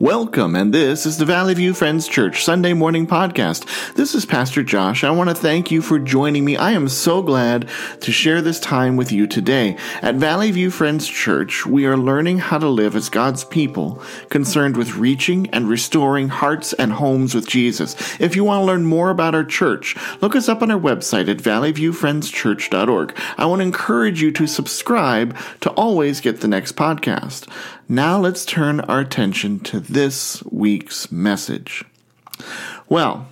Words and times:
Welcome, 0.00 0.54
and 0.54 0.72
this 0.72 1.04
is 1.06 1.18
the 1.18 1.24
Valley 1.24 1.54
View 1.54 1.74
Friends 1.74 2.06
Church 2.06 2.44
Sunday 2.44 2.72
morning 2.72 3.04
podcast. 3.04 3.94
This 3.94 4.14
is 4.14 4.24
Pastor 4.24 4.62
Josh. 4.62 5.02
I 5.02 5.10
want 5.10 5.28
to 5.28 5.34
thank 5.34 5.72
you 5.72 5.82
for 5.82 5.98
joining 5.98 6.44
me. 6.44 6.56
I 6.56 6.70
am 6.70 6.88
so 6.88 7.20
glad 7.20 7.68
to 8.02 8.12
share 8.12 8.40
this 8.40 8.60
time 8.60 8.96
with 8.96 9.10
you 9.10 9.26
today. 9.26 9.76
At 10.00 10.14
Valley 10.14 10.52
View 10.52 10.70
Friends 10.70 11.08
Church, 11.08 11.66
we 11.66 11.84
are 11.84 11.96
learning 11.96 12.38
how 12.38 12.58
to 12.58 12.68
live 12.68 12.94
as 12.94 13.08
God's 13.08 13.42
people, 13.42 14.00
concerned 14.28 14.76
with 14.76 14.94
reaching 14.94 15.50
and 15.50 15.68
restoring 15.68 16.28
hearts 16.28 16.72
and 16.74 16.92
homes 16.92 17.34
with 17.34 17.48
Jesus. 17.48 17.96
If 18.20 18.36
you 18.36 18.44
want 18.44 18.62
to 18.62 18.66
learn 18.66 18.84
more 18.84 19.10
about 19.10 19.34
our 19.34 19.44
church, 19.44 19.96
look 20.20 20.36
us 20.36 20.48
up 20.48 20.62
on 20.62 20.70
our 20.70 20.78
website 20.78 21.28
at 21.28 21.38
valleyviewfriendschurch.org. 21.38 23.18
I 23.36 23.46
want 23.46 23.58
to 23.58 23.66
encourage 23.66 24.22
you 24.22 24.30
to 24.30 24.46
subscribe 24.46 25.36
to 25.62 25.70
always 25.70 26.20
get 26.20 26.40
the 26.40 26.46
next 26.46 26.76
podcast. 26.76 27.48
Now 27.90 28.18
let's 28.18 28.44
turn 28.44 28.80
our 28.80 29.00
attention 29.00 29.60
to 29.60 29.80
this 29.80 30.42
week's 30.44 31.10
message. 31.10 31.86
Well, 32.86 33.28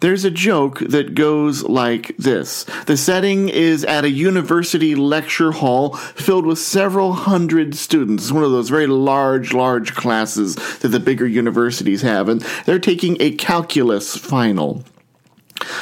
there's 0.00 0.24
a 0.24 0.30
joke 0.30 0.78
that 0.78 1.14
goes 1.14 1.64
like 1.64 2.16
this. 2.16 2.64
The 2.86 2.96
setting 2.96 3.50
is 3.50 3.84
at 3.84 4.04
a 4.04 4.10
university 4.10 4.94
lecture 4.94 5.52
hall 5.52 5.96
filled 5.96 6.46
with 6.46 6.58
several 6.58 7.12
hundred 7.12 7.74
students. 7.74 8.24
It's 8.24 8.32
one 8.32 8.42
of 8.42 8.52
those 8.52 8.70
very 8.70 8.86
large, 8.86 9.52
large 9.52 9.94
classes 9.94 10.54
that 10.78 10.88
the 10.88 11.00
bigger 11.00 11.26
universities 11.26 12.00
have, 12.00 12.30
and 12.30 12.40
they're 12.64 12.78
taking 12.78 13.18
a 13.20 13.32
calculus 13.32 14.16
final. 14.16 14.82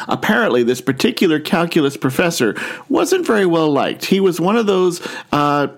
Apparently, 0.08 0.64
this 0.64 0.80
particular 0.80 1.38
calculus 1.38 1.96
professor 1.96 2.56
wasn't 2.88 3.26
very 3.26 3.46
well 3.46 3.70
liked. 3.70 4.06
He 4.06 4.18
was 4.18 4.40
one 4.40 4.56
of 4.56 4.66
those 4.66 5.06
uh, 5.30 5.68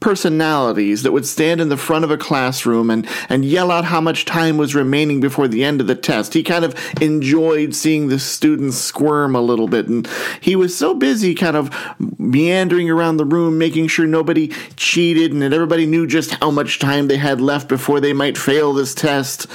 personalities 0.00 1.02
that 1.02 1.12
would 1.12 1.26
stand 1.26 1.60
in 1.60 1.68
the 1.68 1.76
front 1.76 2.04
of 2.04 2.10
a 2.10 2.16
classroom 2.16 2.90
and, 2.90 3.08
and 3.28 3.44
yell 3.44 3.70
out 3.70 3.84
how 3.84 4.00
much 4.00 4.24
time 4.24 4.56
was 4.56 4.74
remaining 4.74 5.20
before 5.20 5.48
the 5.48 5.64
end 5.64 5.80
of 5.80 5.86
the 5.86 5.94
test. 5.94 6.34
He 6.34 6.42
kind 6.42 6.64
of 6.64 6.74
enjoyed 7.00 7.74
seeing 7.74 8.08
the 8.08 8.18
students 8.18 8.76
squirm 8.76 9.34
a 9.34 9.40
little 9.40 9.68
bit. 9.68 9.88
And 9.88 10.08
he 10.40 10.56
was 10.56 10.76
so 10.76 10.94
busy 10.94 11.34
kind 11.34 11.56
of 11.56 11.70
meandering 12.18 12.90
around 12.90 13.16
the 13.16 13.24
room, 13.24 13.58
making 13.58 13.88
sure 13.88 14.06
nobody 14.06 14.48
cheated 14.76 15.32
and 15.32 15.42
that 15.42 15.52
everybody 15.52 15.86
knew 15.86 16.06
just 16.06 16.32
how 16.34 16.50
much 16.50 16.78
time 16.78 17.08
they 17.08 17.16
had 17.16 17.40
left 17.40 17.68
before 17.68 18.00
they 18.00 18.12
might 18.12 18.38
fail 18.38 18.72
this 18.72 18.94
test 18.94 19.46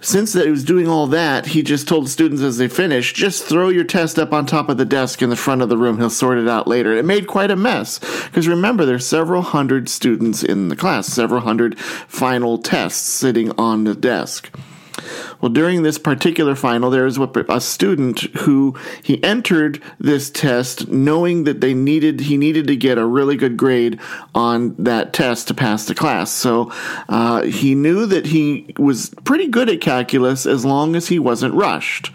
since 0.00 0.32
that 0.32 0.44
he 0.44 0.50
was 0.50 0.64
doing 0.64 0.88
all 0.88 1.06
that, 1.08 1.46
he 1.46 1.62
just 1.62 1.88
told 1.88 2.08
students 2.08 2.42
as 2.42 2.58
they 2.58 2.68
finished, 2.68 3.16
just 3.16 3.44
throw 3.44 3.68
your 3.68 3.84
test 3.84 4.18
up 4.18 4.32
on 4.32 4.46
top 4.46 4.68
of 4.68 4.76
the 4.76 4.84
desk 4.84 5.22
in 5.22 5.30
the 5.30 5.36
front 5.36 5.62
of 5.62 5.68
the 5.68 5.76
room. 5.76 5.98
He'll 5.98 6.10
sort 6.10 6.38
it 6.38 6.48
out 6.48 6.68
later. 6.68 6.92
It 6.92 7.04
made 7.04 7.26
quite 7.26 7.50
a 7.50 7.56
mess 7.56 7.98
because 8.26 8.46
remember, 8.46 8.84
there's 8.84 9.06
several 9.06 9.42
hundred 9.42 9.88
students 9.88 10.42
in 10.42 10.68
the 10.68 10.76
class, 10.76 11.08
several 11.08 11.40
hundred 11.40 11.78
final 11.78 12.58
tests 12.58 13.08
sitting 13.08 13.50
on 13.58 13.84
the 13.84 13.94
desk. 13.94 14.50
Well, 15.40 15.50
during 15.50 15.82
this 15.82 15.98
particular 15.98 16.54
final, 16.54 16.90
there 16.90 17.04
was 17.04 17.18
a 17.18 17.60
student 17.60 18.20
who 18.38 18.76
he 19.02 19.22
entered 19.22 19.82
this 19.98 20.30
test 20.30 20.88
knowing 20.88 21.44
that 21.44 21.60
they 21.60 21.74
needed 21.74 22.20
he 22.20 22.36
needed 22.36 22.66
to 22.66 22.76
get 22.76 22.98
a 22.98 23.06
really 23.06 23.36
good 23.36 23.56
grade 23.56 24.00
on 24.34 24.74
that 24.78 25.12
test 25.12 25.48
to 25.48 25.54
pass 25.54 25.86
the 25.86 25.94
class. 25.94 26.30
So 26.30 26.72
uh, 27.08 27.42
he 27.42 27.74
knew 27.74 28.06
that 28.06 28.26
he 28.26 28.74
was 28.78 29.10
pretty 29.24 29.48
good 29.48 29.68
at 29.68 29.80
calculus 29.80 30.46
as 30.46 30.64
long 30.64 30.96
as 30.96 31.08
he 31.08 31.18
wasn't 31.18 31.54
rushed. 31.54 32.14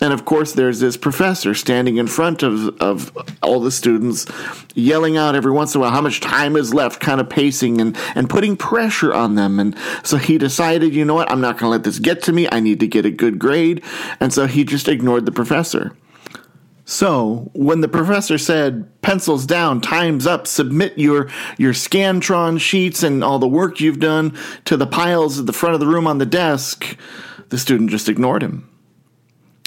And 0.00 0.12
of 0.12 0.26
course, 0.26 0.52
there's 0.52 0.80
this 0.80 0.96
professor 0.96 1.54
standing 1.54 1.96
in 1.96 2.06
front 2.06 2.42
of, 2.42 2.68
of 2.82 3.16
all 3.42 3.60
the 3.60 3.70
students, 3.70 4.26
yelling 4.74 5.16
out 5.16 5.34
every 5.34 5.52
once 5.52 5.74
in 5.74 5.80
a 5.80 5.82
while 5.82 5.90
how 5.90 6.02
much 6.02 6.20
time 6.20 6.54
is 6.54 6.74
left, 6.74 7.00
kind 7.00 7.20
of 7.20 7.30
pacing 7.30 7.80
and, 7.80 7.96
and 8.14 8.28
putting 8.28 8.56
pressure 8.56 9.14
on 9.14 9.36
them. 9.36 9.58
And 9.58 9.74
so 10.02 10.18
he 10.18 10.36
decided, 10.36 10.94
you 10.94 11.04
know 11.04 11.14
what, 11.14 11.30
I'm 11.30 11.40
not 11.40 11.54
going 11.54 11.64
to 11.64 11.70
let 11.70 11.84
this 11.84 11.98
get 11.98 12.22
to 12.24 12.32
me. 12.32 12.46
I 12.52 12.60
need 12.60 12.80
to 12.80 12.86
get 12.86 13.06
a 13.06 13.10
good 13.10 13.38
grade. 13.38 13.82
And 14.20 14.32
so 14.34 14.46
he 14.46 14.64
just 14.64 14.86
ignored 14.86 15.24
the 15.24 15.32
professor. 15.32 15.96
So 16.84 17.50
when 17.52 17.80
the 17.80 17.88
professor 17.88 18.38
said, 18.38 19.00
pencils 19.00 19.46
down, 19.46 19.80
time's 19.80 20.26
up, 20.26 20.46
submit 20.46 20.96
your, 20.98 21.28
your 21.58 21.72
Scantron 21.72 22.60
sheets 22.60 23.02
and 23.02 23.24
all 23.24 23.40
the 23.40 23.48
work 23.48 23.80
you've 23.80 23.98
done 23.98 24.38
to 24.66 24.76
the 24.76 24.86
piles 24.86 25.40
at 25.40 25.46
the 25.46 25.52
front 25.52 25.74
of 25.74 25.80
the 25.80 25.86
room 25.86 26.06
on 26.06 26.18
the 26.18 26.26
desk, 26.26 26.96
the 27.48 27.58
student 27.58 27.90
just 27.90 28.08
ignored 28.08 28.42
him. 28.42 28.68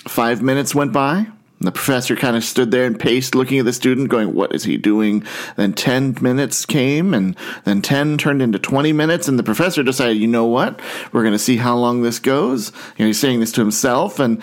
Five 0.07 0.41
minutes 0.41 0.73
went 0.73 0.93
by. 0.93 1.27
The 1.61 1.73
professor 1.73 2.15
kind 2.15 2.37
of 2.37 2.43
stood 2.45 2.71
there 2.71 2.85
and 2.85 2.97
paced, 2.97 3.35
looking 3.35 3.59
at 3.59 3.65
the 3.65 3.73
student, 3.73 4.07
going, 4.07 4.33
What 4.33 4.55
is 4.55 4.63
he 4.63 4.77
doing? 4.77 5.25
Then 5.57 5.73
10 5.73 6.17
minutes 6.21 6.65
came, 6.65 7.13
and 7.13 7.35
then 7.65 7.81
10 7.81 8.17
turned 8.17 8.41
into 8.41 8.59
20 8.59 8.93
minutes, 8.93 9.27
and 9.27 9.37
the 9.37 9.43
professor 9.43 9.83
decided, 9.83 10.17
You 10.17 10.27
know 10.27 10.45
what? 10.45 10.79
We're 11.11 11.23
going 11.23 11.33
to 11.33 11.39
see 11.39 11.57
how 11.57 11.75
long 11.75 12.01
this 12.01 12.17
goes. 12.17 12.71
You 12.97 13.03
know, 13.03 13.07
he's 13.07 13.19
saying 13.19 13.41
this 13.41 13.51
to 13.53 13.61
himself, 13.61 14.19
and 14.19 14.41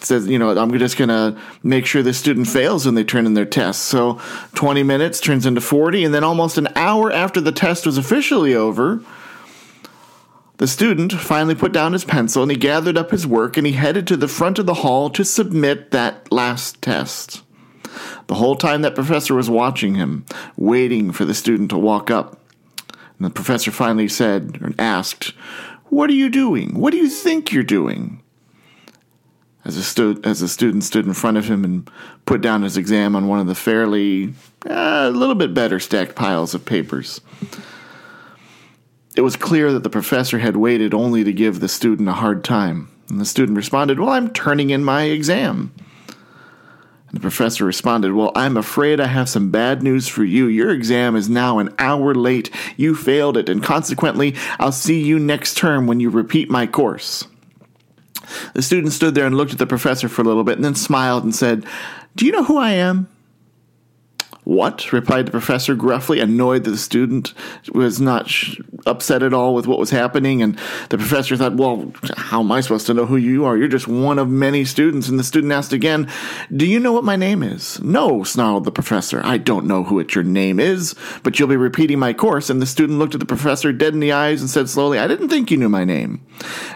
says, 0.00 0.28
You 0.28 0.38
know, 0.38 0.56
I'm 0.56 0.78
just 0.78 0.96
going 0.96 1.08
to 1.08 1.36
make 1.64 1.86
sure 1.86 2.04
this 2.04 2.18
student 2.18 2.46
fails 2.46 2.86
when 2.86 2.94
they 2.94 3.04
turn 3.04 3.26
in 3.26 3.34
their 3.34 3.44
test. 3.44 3.82
So 3.82 4.20
20 4.54 4.84
minutes 4.84 5.18
turns 5.18 5.46
into 5.46 5.60
40, 5.60 6.04
and 6.04 6.14
then 6.14 6.22
almost 6.22 6.56
an 6.56 6.68
hour 6.76 7.10
after 7.10 7.40
the 7.40 7.52
test 7.52 7.84
was 7.84 7.98
officially 7.98 8.54
over, 8.54 9.00
the 10.58 10.68
student 10.68 11.12
finally 11.12 11.54
put 11.54 11.72
down 11.72 11.92
his 11.92 12.04
pencil 12.04 12.42
and 12.42 12.50
he 12.50 12.56
gathered 12.56 12.96
up 12.96 13.10
his 13.10 13.26
work 13.26 13.56
and 13.56 13.66
he 13.66 13.72
headed 13.72 14.06
to 14.06 14.16
the 14.16 14.28
front 14.28 14.58
of 14.58 14.66
the 14.66 14.74
hall 14.74 15.10
to 15.10 15.24
submit 15.24 15.90
that 15.90 16.30
last 16.30 16.80
test. 16.80 17.42
The 18.26 18.34
whole 18.34 18.56
time 18.56 18.82
that 18.82 18.94
professor 18.94 19.34
was 19.34 19.50
watching 19.50 19.96
him, 19.96 20.24
waiting 20.56 21.12
for 21.12 21.24
the 21.24 21.34
student 21.34 21.70
to 21.70 21.78
walk 21.78 22.10
up. 22.10 22.40
And 22.88 23.26
the 23.26 23.30
professor 23.30 23.70
finally 23.70 24.08
said 24.08 24.58
or 24.62 24.72
asked, 24.78 25.34
What 25.86 26.10
are 26.10 26.14
you 26.14 26.30
doing? 26.30 26.78
What 26.78 26.92
do 26.92 26.98
you 26.98 27.08
think 27.08 27.52
you're 27.52 27.62
doing? 27.62 28.20
As, 29.64 29.76
a 29.76 29.82
stu- 29.82 30.20
as 30.24 30.50
student 30.52 30.84
stood 30.84 31.06
in 31.06 31.14
front 31.14 31.36
of 31.36 31.46
him 31.46 31.64
and 31.64 31.90
put 32.26 32.40
down 32.40 32.62
his 32.62 32.76
exam 32.76 33.16
on 33.16 33.28
one 33.28 33.40
of 33.40 33.46
the 33.46 33.54
fairly, 33.54 34.34
uh, 34.68 35.08
a 35.08 35.10
little 35.10 35.34
bit 35.34 35.54
better 35.54 35.80
stacked 35.80 36.14
piles 36.14 36.54
of 36.54 36.64
papers. 36.64 37.20
It 39.14 39.20
was 39.20 39.36
clear 39.36 39.72
that 39.72 39.84
the 39.84 39.90
professor 39.90 40.38
had 40.38 40.56
waited 40.56 40.92
only 40.92 41.22
to 41.22 41.32
give 41.32 41.60
the 41.60 41.68
student 41.68 42.08
a 42.08 42.14
hard 42.14 42.42
time. 42.42 42.90
And 43.08 43.20
the 43.20 43.24
student 43.24 43.56
responded, 43.56 44.00
Well, 44.00 44.10
I'm 44.10 44.30
turning 44.30 44.70
in 44.70 44.82
my 44.82 45.04
exam. 45.04 45.72
And 46.08 47.16
the 47.16 47.20
professor 47.20 47.64
responded, 47.64 48.12
Well, 48.12 48.32
I'm 48.34 48.56
afraid 48.56 48.98
I 48.98 49.06
have 49.06 49.28
some 49.28 49.50
bad 49.50 49.82
news 49.82 50.08
for 50.08 50.24
you. 50.24 50.46
Your 50.46 50.70
exam 50.70 51.14
is 51.14 51.28
now 51.28 51.58
an 51.58 51.72
hour 51.78 52.14
late. 52.14 52.50
You 52.76 52.96
failed 52.96 53.36
it, 53.36 53.48
and 53.48 53.62
consequently, 53.62 54.34
I'll 54.58 54.72
see 54.72 55.00
you 55.00 55.20
next 55.20 55.56
term 55.56 55.86
when 55.86 56.00
you 56.00 56.10
repeat 56.10 56.50
my 56.50 56.66
course. 56.66 57.28
The 58.54 58.62
student 58.62 58.92
stood 58.92 59.14
there 59.14 59.26
and 59.26 59.36
looked 59.36 59.52
at 59.52 59.58
the 59.58 59.66
professor 59.66 60.08
for 60.08 60.22
a 60.22 60.24
little 60.24 60.44
bit 60.44 60.56
and 60.56 60.64
then 60.64 60.74
smiled 60.74 61.22
and 61.22 61.34
said, 61.34 61.64
Do 62.16 62.26
you 62.26 62.32
know 62.32 62.44
who 62.44 62.56
I 62.56 62.72
am? 62.72 63.08
What? 64.44 64.92
replied 64.92 65.26
the 65.26 65.30
professor 65.30 65.74
gruffly, 65.74 66.20
annoyed 66.20 66.64
that 66.64 66.70
the 66.70 66.76
student 66.76 67.32
was 67.72 68.00
not 68.00 68.28
sh- 68.28 68.60
upset 68.86 69.22
at 69.22 69.32
all 69.32 69.54
with 69.54 69.66
what 69.66 69.78
was 69.78 69.90
happening. 69.90 70.42
And 70.42 70.58
the 70.90 70.98
professor 70.98 71.36
thought, 71.36 71.56
well, 71.56 71.92
how 72.16 72.40
am 72.40 72.52
I 72.52 72.60
supposed 72.60 72.86
to 72.86 72.94
know 72.94 73.06
who 73.06 73.16
you 73.16 73.44
are? 73.44 73.56
You're 73.56 73.68
just 73.68 73.88
one 73.88 74.18
of 74.18 74.28
many 74.28 74.64
students. 74.64 75.08
And 75.08 75.18
the 75.18 75.24
student 75.24 75.52
asked 75.52 75.72
again, 75.72 76.10
Do 76.54 76.66
you 76.66 76.78
know 76.78 76.92
what 76.92 77.04
my 77.04 77.16
name 77.16 77.42
is? 77.42 77.80
No, 77.82 78.22
snarled 78.22 78.64
the 78.64 78.72
professor. 78.72 79.20
I 79.24 79.38
don't 79.38 79.66
know 79.66 79.84
who 79.84 79.98
it 79.98 80.14
your 80.14 80.24
name 80.24 80.60
is, 80.60 80.94
but 81.22 81.38
you'll 81.38 81.48
be 81.48 81.56
repeating 81.56 81.98
my 81.98 82.12
course. 82.12 82.50
And 82.50 82.60
the 82.60 82.66
student 82.66 82.98
looked 82.98 83.14
at 83.14 83.20
the 83.20 83.26
professor 83.26 83.72
dead 83.72 83.94
in 83.94 84.00
the 84.00 84.12
eyes 84.12 84.40
and 84.40 84.50
said 84.50 84.68
slowly, 84.68 84.98
I 84.98 85.08
didn't 85.08 85.28
think 85.28 85.50
you 85.50 85.56
knew 85.56 85.68
my 85.68 85.84
name. 85.84 86.24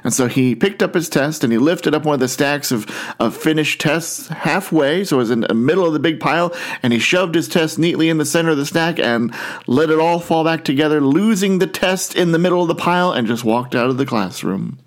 And 0.04 0.12
so 0.12 0.26
he 0.26 0.54
picked 0.54 0.82
up 0.82 0.94
his 0.94 1.08
test 1.08 1.44
and 1.44 1.52
he 1.52 1.58
lifted 1.58 1.94
up 1.94 2.04
one 2.04 2.14
of 2.14 2.20
the 2.20 2.28
stacks 2.28 2.72
of, 2.72 2.86
of 3.20 3.36
finished 3.36 3.80
tests 3.80 4.28
halfway, 4.28 5.04
so 5.04 5.16
it 5.16 5.18
was 5.18 5.30
in 5.30 5.40
the 5.40 5.54
middle 5.54 5.86
of 5.86 5.92
the 5.92 5.98
big 5.98 6.20
pile, 6.20 6.54
and 6.82 6.92
he 6.92 6.98
shoved 6.98 7.34
his 7.34 7.48
test 7.48 7.57
neatly 7.78 8.08
in 8.08 8.19
the 8.19 8.24
center 8.24 8.50
of 8.50 8.56
the 8.56 8.66
stack 8.66 8.98
and 8.98 9.34
let 9.66 9.91
it 9.91 9.98
all 9.98 10.20
fall 10.20 10.44
back 10.44 10.64
together, 10.64 11.00
losing 11.00 11.58
the 11.58 11.66
test 11.66 12.14
in 12.14 12.32
the 12.32 12.38
middle 12.38 12.62
of 12.62 12.69
the 12.69 12.74
pile, 12.74 13.12
and 13.12 13.26
just 13.26 13.44
walked 13.44 13.74
out 13.74 13.91
of 13.91 13.96
the 13.98 14.06
classroom. 14.06 14.78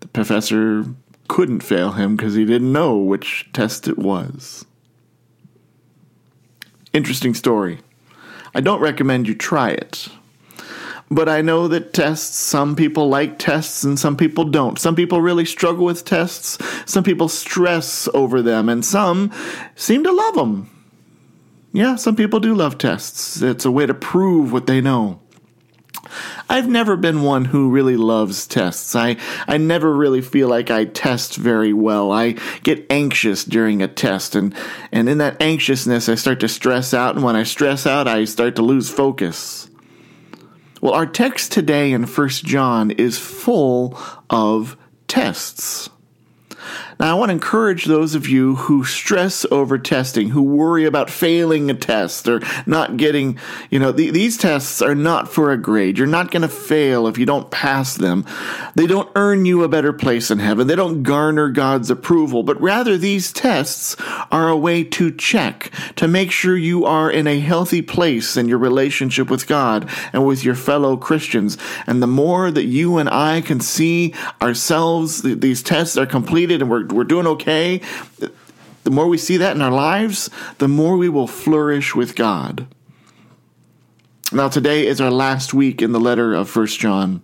The 0.00 0.08
professor 0.08 0.86
couldn't 1.28 1.60
fail 1.60 1.92
him 1.92 2.16
because 2.16 2.34
he 2.34 2.44
didn't 2.44 2.72
know 2.72 2.96
which 2.96 3.48
test 3.52 3.88
it 3.88 3.98
was. 3.98 4.64
Interesting 6.92 7.34
story. 7.34 7.80
I 8.54 8.60
don't 8.60 8.80
recommend 8.80 9.28
you 9.28 9.34
try 9.34 9.70
it. 9.70 10.08
But 11.10 11.28
I 11.28 11.42
know 11.42 11.68
that 11.68 11.92
tests, 11.92 12.36
some 12.36 12.74
people 12.74 13.08
like 13.08 13.38
tests 13.38 13.84
and 13.84 13.98
some 13.98 14.16
people 14.16 14.44
don't. 14.44 14.78
Some 14.78 14.96
people 14.96 15.20
really 15.20 15.44
struggle 15.44 15.84
with 15.84 16.06
tests, 16.06 16.56
some 16.86 17.04
people 17.04 17.28
stress 17.28 18.08
over 18.14 18.40
them, 18.40 18.70
and 18.70 18.82
some 18.82 19.30
seem 19.76 20.04
to 20.04 20.10
love 20.10 20.36
them. 20.36 20.70
Yeah, 21.72 21.96
some 21.96 22.16
people 22.16 22.38
do 22.38 22.54
love 22.54 22.76
tests. 22.76 23.40
It's 23.40 23.64
a 23.64 23.70
way 23.70 23.86
to 23.86 23.94
prove 23.94 24.52
what 24.52 24.66
they 24.66 24.80
know. 24.80 25.20
I've 26.48 26.68
never 26.68 26.96
been 26.96 27.22
one 27.22 27.46
who 27.46 27.70
really 27.70 27.96
loves 27.96 28.46
tests. 28.46 28.94
I, 28.94 29.16
I 29.46 29.56
never 29.56 29.94
really 29.94 30.20
feel 30.20 30.48
like 30.48 30.70
I 30.70 30.84
test 30.84 31.36
very 31.36 31.72
well. 31.72 32.12
I 32.12 32.32
get 32.62 32.86
anxious 32.90 33.44
during 33.44 33.80
a 33.80 33.88
test, 33.88 34.34
and, 34.34 34.54
and 34.90 35.08
in 35.08 35.18
that 35.18 35.40
anxiousness, 35.40 36.10
I 36.10 36.16
start 36.16 36.40
to 36.40 36.48
stress 36.48 36.92
out, 36.92 37.14
and 37.14 37.24
when 37.24 37.36
I 37.36 37.44
stress 37.44 37.86
out, 37.86 38.06
I 38.06 38.26
start 38.26 38.56
to 38.56 38.62
lose 38.62 38.90
focus. 38.90 39.70
Well, 40.82 40.92
our 40.92 41.06
text 41.06 41.52
today 41.52 41.92
in 41.92 42.04
1 42.04 42.28
John 42.28 42.90
is 42.90 43.18
full 43.18 43.98
of 44.28 44.76
tests. 45.08 45.88
Now, 47.00 47.16
I 47.16 47.18
want 47.18 47.30
to 47.30 47.34
encourage 47.34 47.84
those 47.84 48.14
of 48.14 48.28
you 48.28 48.56
who 48.56 48.84
stress 48.84 49.44
over 49.50 49.78
testing, 49.78 50.30
who 50.30 50.42
worry 50.42 50.84
about 50.84 51.10
failing 51.10 51.70
a 51.70 51.74
test 51.74 52.28
or 52.28 52.40
not 52.66 52.96
getting, 52.96 53.38
you 53.70 53.78
know, 53.78 53.92
the, 53.92 54.10
these 54.10 54.36
tests 54.36 54.82
are 54.82 54.94
not 54.94 55.28
for 55.28 55.50
a 55.50 55.56
grade. 55.56 55.98
You're 55.98 56.06
not 56.06 56.30
going 56.30 56.42
to 56.42 56.48
fail 56.48 57.06
if 57.06 57.18
you 57.18 57.26
don't 57.26 57.50
pass 57.50 57.96
them. 57.96 58.24
They 58.74 58.86
don't 58.86 59.10
earn 59.16 59.44
you 59.46 59.64
a 59.64 59.68
better 59.68 59.92
place 59.92 60.30
in 60.30 60.38
heaven. 60.38 60.66
They 60.66 60.76
don't 60.76 61.02
garner 61.02 61.48
God's 61.48 61.90
approval, 61.90 62.42
but 62.42 62.60
rather 62.60 62.96
these 62.96 63.32
tests 63.32 63.96
are 64.30 64.48
a 64.48 64.56
way 64.56 64.84
to 64.84 65.10
check, 65.10 65.70
to 65.96 66.06
make 66.06 66.30
sure 66.30 66.56
you 66.56 66.84
are 66.84 67.10
in 67.10 67.26
a 67.26 67.40
healthy 67.40 67.82
place 67.82 68.36
in 68.36 68.48
your 68.48 68.58
relationship 68.58 69.30
with 69.30 69.46
God 69.46 69.88
and 70.12 70.26
with 70.26 70.44
your 70.44 70.54
fellow 70.54 70.96
Christians. 70.96 71.58
And 71.86 72.02
the 72.02 72.06
more 72.06 72.50
that 72.50 72.64
you 72.64 72.98
and 72.98 73.08
I 73.08 73.40
can 73.40 73.60
see 73.60 74.14
ourselves, 74.40 75.22
these 75.22 75.62
tests 75.62 75.96
are 75.96 76.06
completed 76.06 76.60
and 76.60 76.70
we're 76.70 76.81
we're 76.90 77.04
doing 77.04 77.26
okay, 77.26 77.80
the 78.84 78.90
more 78.90 79.06
we 79.06 79.18
see 79.18 79.36
that 79.36 79.54
in 79.54 79.62
our 79.62 79.70
lives, 79.70 80.30
the 80.58 80.68
more 80.68 80.96
we 80.96 81.08
will 81.08 81.26
flourish 81.26 81.94
with 81.94 82.16
God. 82.16 82.66
Now, 84.32 84.48
today 84.48 84.86
is 84.86 85.00
our 85.00 85.10
last 85.10 85.52
week 85.52 85.82
in 85.82 85.92
the 85.92 86.00
letter 86.00 86.32
of 86.32 86.48
First 86.48 86.80
John. 86.80 87.22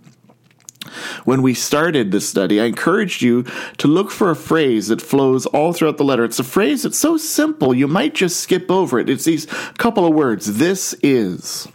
When 1.24 1.42
we 1.42 1.54
started 1.54 2.10
this 2.10 2.28
study, 2.28 2.60
I 2.60 2.64
encouraged 2.64 3.22
you 3.22 3.44
to 3.78 3.88
look 3.88 4.10
for 4.10 4.30
a 4.30 4.36
phrase 4.36 4.88
that 4.88 5.02
flows 5.02 5.46
all 5.46 5.72
throughout 5.72 5.96
the 5.96 6.04
letter. 6.04 6.24
It's 6.24 6.38
a 6.38 6.44
phrase 6.44 6.82
that's 6.82 6.98
so 6.98 7.16
simple 7.16 7.74
you 7.74 7.88
might 7.88 8.14
just 8.14 8.40
skip 8.40 8.70
over 8.70 8.98
it. 8.98 9.10
It's 9.10 9.24
these 9.24 9.46
couple 9.78 10.06
of 10.06 10.14
words. 10.14 10.58
This 10.58 10.94
is. 11.02 11.68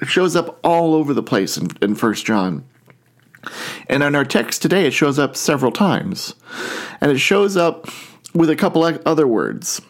It 0.00 0.08
shows 0.08 0.36
up 0.36 0.58
all 0.62 0.94
over 0.94 1.14
the 1.14 1.22
place 1.22 1.56
in, 1.56 1.68
in 1.80 1.94
1 1.94 2.14
John. 2.14 2.64
And 3.88 4.02
in 4.02 4.14
our 4.14 4.24
text 4.24 4.62
today, 4.62 4.86
it 4.86 4.92
shows 4.92 5.18
up 5.18 5.36
several 5.36 5.72
times. 5.72 6.34
And 7.00 7.10
it 7.10 7.18
shows 7.18 7.56
up 7.56 7.88
with 8.34 8.50
a 8.50 8.56
couple 8.56 8.84
other 8.84 9.26
words. 9.26 9.80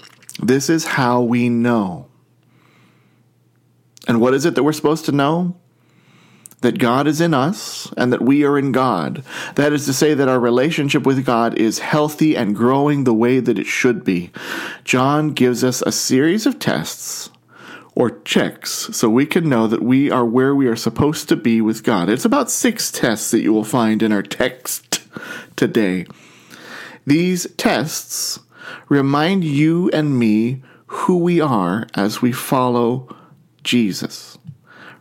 This 0.42 0.68
is 0.70 0.84
how 0.86 1.22
we 1.22 1.48
know. 1.48 2.06
And 4.06 4.20
what 4.20 4.34
is 4.34 4.44
it 4.44 4.54
that 4.54 4.62
we're 4.62 4.72
supposed 4.72 5.04
to 5.06 5.12
know? 5.12 5.56
That 6.60 6.78
God 6.78 7.06
is 7.06 7.20
in 7.20 7.34
us 7.34 7.92
and 7.96 8.12
that 8.12 8.22
we 8.22 8.44
are 8.44 8.58
in 8.58 8.72
God. 8.72 9.22
That 9.56 9.72
is 9.72 9.84
to 9.86 9.92
say, 9.92 10.14
that 10.14 10.28
our 10.28 10.40
relationship 10.40 11.04
with 11.04 11.24
God 11.24 11.58
is 11.58 11.80
healthy 11.80 12.36
and 12.36 12.56
growing 12.56 13.04
the 13.04 13.14
way 13.14 13.40
that 13.40 13.58
it 13.58 13.66
should 13.66 14.04
be. 14.04 14.30
John 14.82 15.30
gives 15.30 15.62
us 15.62 15.82
a 15.82 15.92
series 15.92 16.46
of 16.46 16.58
tests 16.58 17.30
or 17.96 18.20
checks 18.20 18.70
so 18.92 19.08
we 19.08 19.26
can 19.26 19.48
know 19.48 19.66
that 19.66 19.82
we 19.82 20.10
are 20.10 20.24
where 20.24 20.54
we 20.54 20.68
are 20.68 20.76
supposed 20.76 21.28
to 21.28 21.34
be 21.34 21.60
with 21.60 21.82
God. 21.82 22.08
It's 22.08 22.26
about 22.26 22.50
six 22.50 22.92
tests 22.92 23.32
that 23.32 23.40
you 23.40 23.52
will 23.52 23.64
find 23.64 24.02
in 24.02 24.12
our 24.12 24.22
text 24.22 25.02
today. 25.56 26.06
These 27.06 27.48
tests 27.56 28.38
remind 28.88 29.42
you 29.42 29.90
and 29.90 30.18
me 30.18 30.62
who 30.86 31.18
we 31.18 31.40
are 31.40 31.86
as 31.94 32.20
we 32.20 32.32
follow 32.32 33.16
Jesus. 33.64 34.36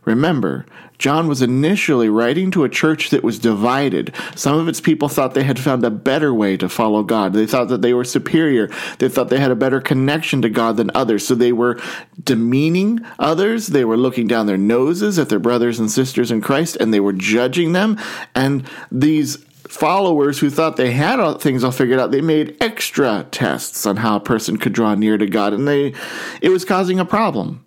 Remember, 0.06 0.64
John 0.98 1.28
was 1.28 1.42
initially 1.42 2.08
writing 2.08 2.50
to 2.52 2.64
a 2.64 2.68
church 2.68 3.10
that 3.10 3.24
was 3.24 3.38
divided. 3.38 4.14
Some 4.34 4.58
of 4.58 4.68
its 4.68 4.80
people 4.80 5.08
thought 5.08 5.34
they 5.34 5.44
had 5.44 5.58
found 5.58 5.84
a 5.84 5.90
better 5.90 6.32
way 6.32 6.56
to 6.56 6.68
follow 6.68 7.02
God. 7.02 7.32
They 7.32 7.46
thought 7.46 7.68
that 7.68 7.82
they 7.82 7.94
were 7.94 8.04
superior. 8.04 8.70
They 8.98 9.08
thought 9.08 9.28
they 9.28 9.40
had 9.40 9.50
a 9.50 9.56
better 9.56 9.80
connection 9.80 10.42
to 10.42 10.48
God 10.48 10.76
than 10.76 10.90
others. 10.94 11.26
So 11.26 11.34
they 11.34 11.52
were 11.52 11.80
demeaning 12.22 13.00
others. 13.18 13.68
They 13.68 13.84
were 13.84 13.96
looking 13.96 14.26
down 14.26 14.46
their 14.46 14.56
noses 14.56 15.18
at 15.18 15.28
their 15.28 15.38
brothers 15.38 15.78
and 15.78 15.90
sisters 15.90 16.30
in 16.30 16.40
Christ 16.40 16.76
and 16.76 16.92
they 16.92 17.00
were 17.00 17.12
judging 17.12 17.72
them. 17.72 17.98
And 18.34 18.68
these 18.90 19.36
followers 19.68 20.38
who 20.38 20.50
thought 20.50 20.76
they 20.76 20.92
had 20.92 21.20
all 21.20 21.38
things 21.38 21.64
all 21.64 21.72
figured 21.72 21.98
out, 21.98 22.10
they 22.10 22.20
made 22.20 22.56
extra 22.60 23.26
tests 23.30 23.84
on 23.86 23.96
how 23.96 24.16
a 24.16 24.20
person 24.20 24.56
could 24.56 24.72
draw 24.72 24.94
near 24.94 25.18
to 25.18 25.26
God. 25.26 25.52
And 25.52 25.66
they, 25.66 25.94
it 26.40 26.50
was 26.50 26.64
causing 26.64 26.98
a 26.98 27.04
problem. 27.04 27.65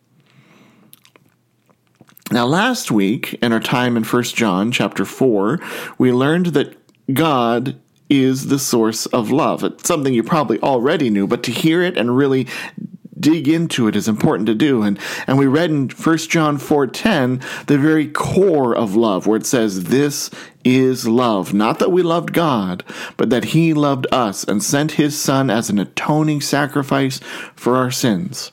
Now, 2.32 2.46
last 2.46 2.92
week 2.92 3.34
in 3.42 3.52
our 3.52 3.60
time 3.60 3.98
in 3.98 4.04
1 4.04 4.24
John 4.24 4.72
chapter 4.72 5.04
4, 5.04 5.60
we 5.98 6.12
learned 6.12 6.48
that 6.48 6.78
God 7.12 7.80
is 8.08 8.48
the 8.48 8.60
source 8.60 9.08
of 9.08 9.32
love. 9.32 9.64
It's 9.64 9.88
something 9.88 10.14
you 10.14 10.22
probably 10.22 10.60
already 10.60 11.10
knew, 11.10 11.26
but 11.26 11.42
to 11.44 11.52
hear 11.52 11.82
it 11.82 11.98
and 11.98 12.16
really 12.16 12.48
dig 13.20 13.48
into 13.48 13.88
it 13.88 13.96
is 13.96 14.08
important 14.08 14.46
to 14.46 14.56
do. 14.56 14.84
And 14.84 15.00
and 15.26 15.38
we 15.40 15.48
read 15.48 15.72
in 15.72 15.90
1 15.90 16.18
John 16.30 16.58
4:10 16.58 17.42
the 17.66 17.78
very 17.80 18.08
core 18.08 18.76
of 18.76 18.96
love 18.96 19.26
where 19.26 19.38
it 19.38 19.46
says 19.46 19.86
this 19.86 20.30
is 20.64 21.08
love, 21.08 21.52
not 21.54 21.80
that 21.80 21.92
we 21.92 22.04
loved 22.04 22.34
God, 22.34 22.84
but 23.18 23.32
that 23.32 23.46
he 23.46 23.74
loved 23.74 24.06
us 24.12 24.44
and 24.44 24.64
sent 24.64 24.94
his 24.94 25.20
son 25.20 25.50
as 25.50 25.70
an 25.70 25.80
atoning 25.80 26.42
sacrifice 26.42 27.20
for 27.56 27.76
our 27.76 27.92
sins. 27.92 28.52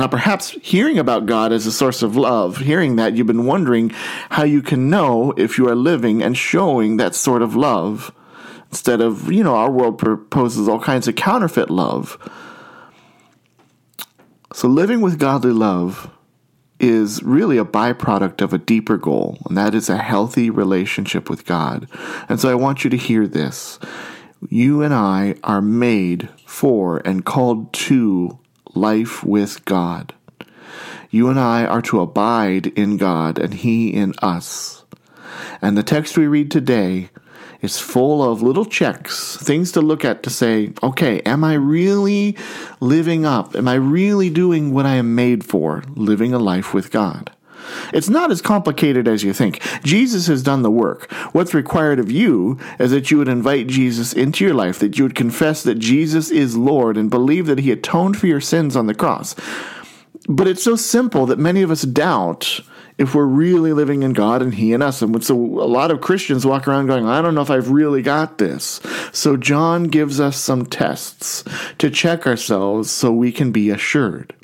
Now, 0.00 0.06
perhaps 0.06 0.52
hearing 0.62 0.98
about 0.98 1.26
God 1.26 1.52
as 1.52 1.66
a 1.66 1.70
source 1.70 2.00
of 2.00 2.16
love, 2.16 2.56
hearing 2.56 2.96
that, 2.96 3.14
you've 3.14 3.26
been 3.26 3.44
wondering 3.44 3.90
how 4.30 4.44
you 4.44 4.62
can 4.62 4.88
know 4.88 5.34
if 5.36 5.58
you 5.58 5.68
are 5.68 5.74
living 5.74 6.22
and 6.22 6.38
showing 6.38 6.96
that 6.96 7.14
sort 7.14 7.42
of 7.42 7.54
love. 7.54 8.10
Instead 8.70 9.02
of, 9.02 9.30
you 9.30 9.44
know, 9.44 9.54
our 9.54 9.70
world 9.70 9.98
proposes 9.98 10.68
all 10.68 10.80
kinds 10.80 11.06
of 11.06 11.16
counterfeit 11.16 11.68
love. 11.68 12.16
So, 14.54 14.68
living 14.68 15.02
with 15.02 15.18
godly 15.18 15.52
love 15.52 16.10
is 16.78 17.22
really 17.22 17.58
a 17.58 17.64
byproduct 17.66 18.40
of 18.40 18.54
a 18.54 18.58
deeper 18.58 18.96
goal, 18.96 19.36
and 19.50 19.58
that 19.58 19.74
is 19.74 19.90
a 19.90 19.98
healthy 19.98 20.48
relationship 20.48 21.28
with 21.28 21.44
God. 21.44 21.86
And 22.26 22.40
so, 22.40 22.48
I 22.48 22.54
want 22.54 22.84
you 22.84 22.88
to 22.88 22.96
hear 22.96 23.26
this. 23.26 23.78
You 24.48 24.80
and 24.80 24.94
I 24.94 25.34
are 25.44 25.60
made 25.60 26.30
for 26.46 27.02
and 27.04 27.22
called 27.26 27.74
to 27.74 28.38
life 28.74 29.24
with 29.24 29.64
God. 29.64 30.14
You 31.10 31.28
and 31.28 31.38
I 31.40 31.64
are 31.64 31.82
to 31.82 32.00
abide 32.00 32.68
in 32.68 32.96
God 32.96 33.38
and 33.38 33.54
He 33.54 33.88
in 33.88 34.14
us. 34.22 34.84
And 35.60 35.76
the 35.76 35.82
text 35.82 36.16
we 36.16 36.26
read 36.26 36.50
today 36.50 37.10
is 37.60 37.78
full 37.78 38.22
of 38.22 38.42
little 38.42 38.64
checks, 38.64 39.36
things 39.36 39.72
to 39.72 39.80
look 39.80 40.04
at 40.04 40.22
to 40.22 40.30
say, 40.30 40.72
okay, 40.82 41.20
am 41.22 41.44
I 41.44 41.54
really 41.54 42.36
living 42.80 43.26
up? 43.26 43.54
Am 43.54 43.68
I 43.68 43.74
really 43.74 44.30
doing 44.30 44.72
what 44.72 44.86
I 44.86 44.94
am 44.94 45.14
made 45.14 45.44
for, 45.44 45.82
living 45.94 46.32
a 46.32 46.38
life 46.38 46.72
with 46.72 46.90
God? 46.90 47.30
It's 47.92 48.08
not 48.08 48.30
as 48.30 48.42
complicated 48.42 49.08
as 49.08 49.22
you 49.22 49.32
think. 49.32 49.62
Jesus 49.82 50.26
has 50.26 50.42
done 50.42 50.62
the 50.62 50.70
work. 50.70 51.10
What's 51.32 51.54
required 51.54 51.98
of 51.98 52.10
you 52.10 52.58
is 52.78 52.90
that 52.90 53.10
you 53.10 53.18
would 53.18 53.28
invite 53.28 53.66
Jesus 53.66 54.12
into 54.12 54.44
your 54.44 54.54
life, 54.54 54.78
that 54.78 54.98
you 54.98 55.04
would 55.04 55.14
confess 55.14 55.62
that 55.62 55.78
Jesus 55.78 56.30
is 56.30 56.56
Lord 56.56 56.96
and 56.96 57.10
believe 57.10 57.46
that 57.46 57.60
he 57.60 57.72
atoned 57.72 58.18
for 58.18 58.26
your 58.26 58.40
sins 58.40 58.76
on 58.76 58.86
the 58.86 58.94
cross. 58.94 59.34
But 60.28 60.46
it's 60.46 60.62
so 60.62 60.76
simple 60.76 61.26
that 61.26 61.38
many 61.38 61.62
of 61.62 61.70
us 61.70 61.82
doubt 61.82 62.60
if 63.00 63.14
we're 63.14 63.24
really 63.24 63.72
living 63.72 64.02
in 64.02 64.12
God 64.12 64.42
and 64.42 64.54
He 64.54 64.74
in 64.74 64.82
us. 64.82 65.00
And 65.00 65.24
so 65.24 65.34
a 65.34 65.64
lot 65.64 65.90
of 65.90 66.02
Christians 66.02 66.44
walk 66.44 66.68
around 66.68 66.86
going, 66.86 67.06
I 67.06 67.22
don't 67.22 67.34
know 67.34 67.40
if 67.40 67.50
I've 67.50 67.70
really 67.70 68.02
got 68.02 68.36
this. 68.36 68.80
So 69.10 69.38
John 69.38 69.84
gives 69.84 70.20
us 70.20 70.36
some 70.36 70.66
tests 70.66 71.42
to 71.78 71.88
check 71.88 72.26
ourselves 72.26 72.90
so 72.90 73.10
we 73.10 73.32
can 73.32 73.52
be 73.52 73.70
assured. 73.70 74.34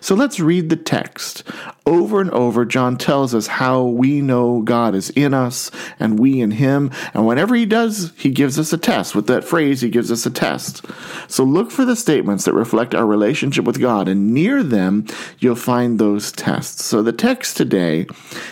So 0.00 0.14
let's 0.14 0.40
read 0.40 0.68
the 0.68 0.76
text. 0.76 1.42
Over 1.86 2.20
and 2.20 2.30
over, 2.30 2.64
John 2.64 2.96
tells 2.96 3.34
us 3.34 3.46
how 3.46 3.82
we 3.82 4.20
know 4.20 4.62
God 4.62 4.94
is 4.94 5.10
in 5.10 5.34
us 5.34 5.70
and 5.98 6.18
we 6.18 6.40
in 6.40 6.52
him. 6.52 6.90
And 7.12 7.26
whenever 7.26 7.54
he 7.54 7.66
does, 7.66 8.12
he 8.16 8.30
gives 8.30 8.58
us 8.58 8.72
a 8.72 8.78
test. 8.78 9.14
With 9.14 9.26
that 9.26 9.44
phrase, 9.44 9.80
he 9.80 9.90
gives 9.90 10.12
us 10.12 10.26
a 10.26 10.30
test. 10.30 10.84
So 11.28 11.44
look 11.44 11.70
for 11.70 11.84
the 11.84 11.96
statements 11.96 12.44
that 12.44 12.54
reflect 12.54 12.94
our 12.94 13.06
relationship 13.06 13.64
with 13.64 13.80
God, 13.80 14.08
and 14.08 14.32
near 14.32 14.62
them, 14.62 15.06
you'll 15.38 15.56
find 15.56 15.98
those 15.98 16.32
tests. 16.32 16.84
So 16.84 17.02
the 17.02 17.12
text 17.12 17.56
today 17.56 18.06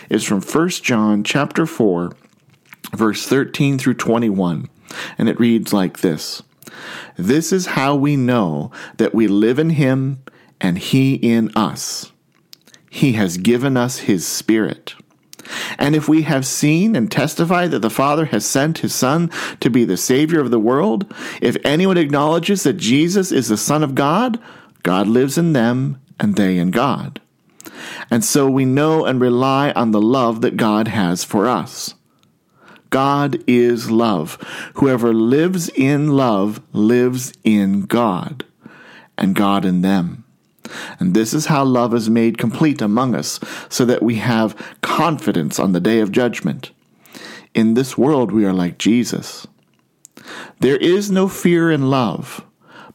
is 0.09 0.23
from 0.23 0.41
1 0.41 0.69
John 0.69 1.23
chapter 1.23 1.65
4, 1.65 2.11
verse 2.93 3.27
13 3.27 3.77
through 3.77 3.95
21. 3.95 4.69
And 5.17 5.29
it 5.29 5.39
reads 5.39 5.73
like 5.73 5.99
this. 5.99 6.43
This 7.17 7.51
is 7.51 7.67
how 7.67 7.95
we 7.95 8.15
know 8.15 8.71
that 8.97 9.13
we 9.13 9.27
live 9.27 9.59
in 9.59 9.71
him 9.71 10.23
and 10.63 10.79
He 10.79 11.13
in 11.15 11.51
us. 11.55 12.11
He 12.89 13.13
has 13.13 13.37
given 13.37 13.77
us 13.77 13.99
His 13.99 14.25
Spirit. 14.25 14.95
And 15.77 15.95
if 15.95 16.07
we 16.07 16.21
have 16.23 16.45
seen 16.45 16.95
and 16.95 17.11
testified 17.11 17.71
that 17.71 17.79
the 17.79 17.89
Father 17.89 18.25
has 18.25 18.45
sent 18.45 18.79
His 18.79 18.95
Son 18.95 19.29
to 19.59 19.69
be 19.69 19.83
the 19.83 19.97
Savior 19.97 20.39
of 20.39 20.51
the 20.51 20.59
world, 20.59 21.13
if 21.41 21.57
anyone 21.65 21.97
acknowledges 21.97 22.63
that 22.63 22.77
Jesus 22.77 23.31
is 23.31 23.49
the 23.49 23.57
Son 23.57 23.83
of 23.83 23.93
God, 23.93 24.39
God 24.83 25.07
lives 25.07 25.37
in 25.37 25.53
them 25.53 25.99
and 26.19 26.35
they 26.35 26.57
in 26.57 26.71
God. 26.71 27.19
And 28.09 28.23
so 28.23 28.49
we 28.49 28.65
know 28.65 29.05
and 29.05 29.19
rely 29.19 29.71
on 29.71 29.91
the 29.91 30.01
love 30.01 30.41
that 30.41 30.57
God 30.57 30.87
has 30.87 31.23
for 31.23 31.47
us. 31.47 31.95
God 32.89 33.43
is 33.47 33.89
love. 33.89 34.37
Whoever 34.75 35.13
lives 35.13 35.67
in 35.69 36.15
love 36.15 36.61
lives 36.73 37.33
in 37.43 37.81
God, 37.81 38.45
and 39.17 39.35
God 39.35 39.65
in 39.65 39.81
them. 39.81 40.22
And 40.99 41.13
this 41.13 41.33
is 41.33 41.47
how 41.47 41.63
love 41.63 41.93
is 41.93 42.09
made 42.09 42.37
complete 42.37 42.81
among 42.81 43.15
us, 43.15 43.39
so 43.69 43.85
that 43.85 44.03
we 44.03 44.15
have 44.15 44.55
confidence 44.81 45.59
on 45.59 45.71
the 45.71 45.79
day 45.79 45.99
of 45.99 46.11
judgment. 46.11 46.71
In 47.53 47.73
this 47.73 47.97
world, 47.97 48.31
we 48.31 48.45
are 48.45 48.53
like 48.53 48.77
Jesus. 48.77 49.47
There 50.59 50.77
is 50.77 51.11
no 51.11 51.27
fear 51.27 51.71
in 51.71 51.89
love, 51.89 52.45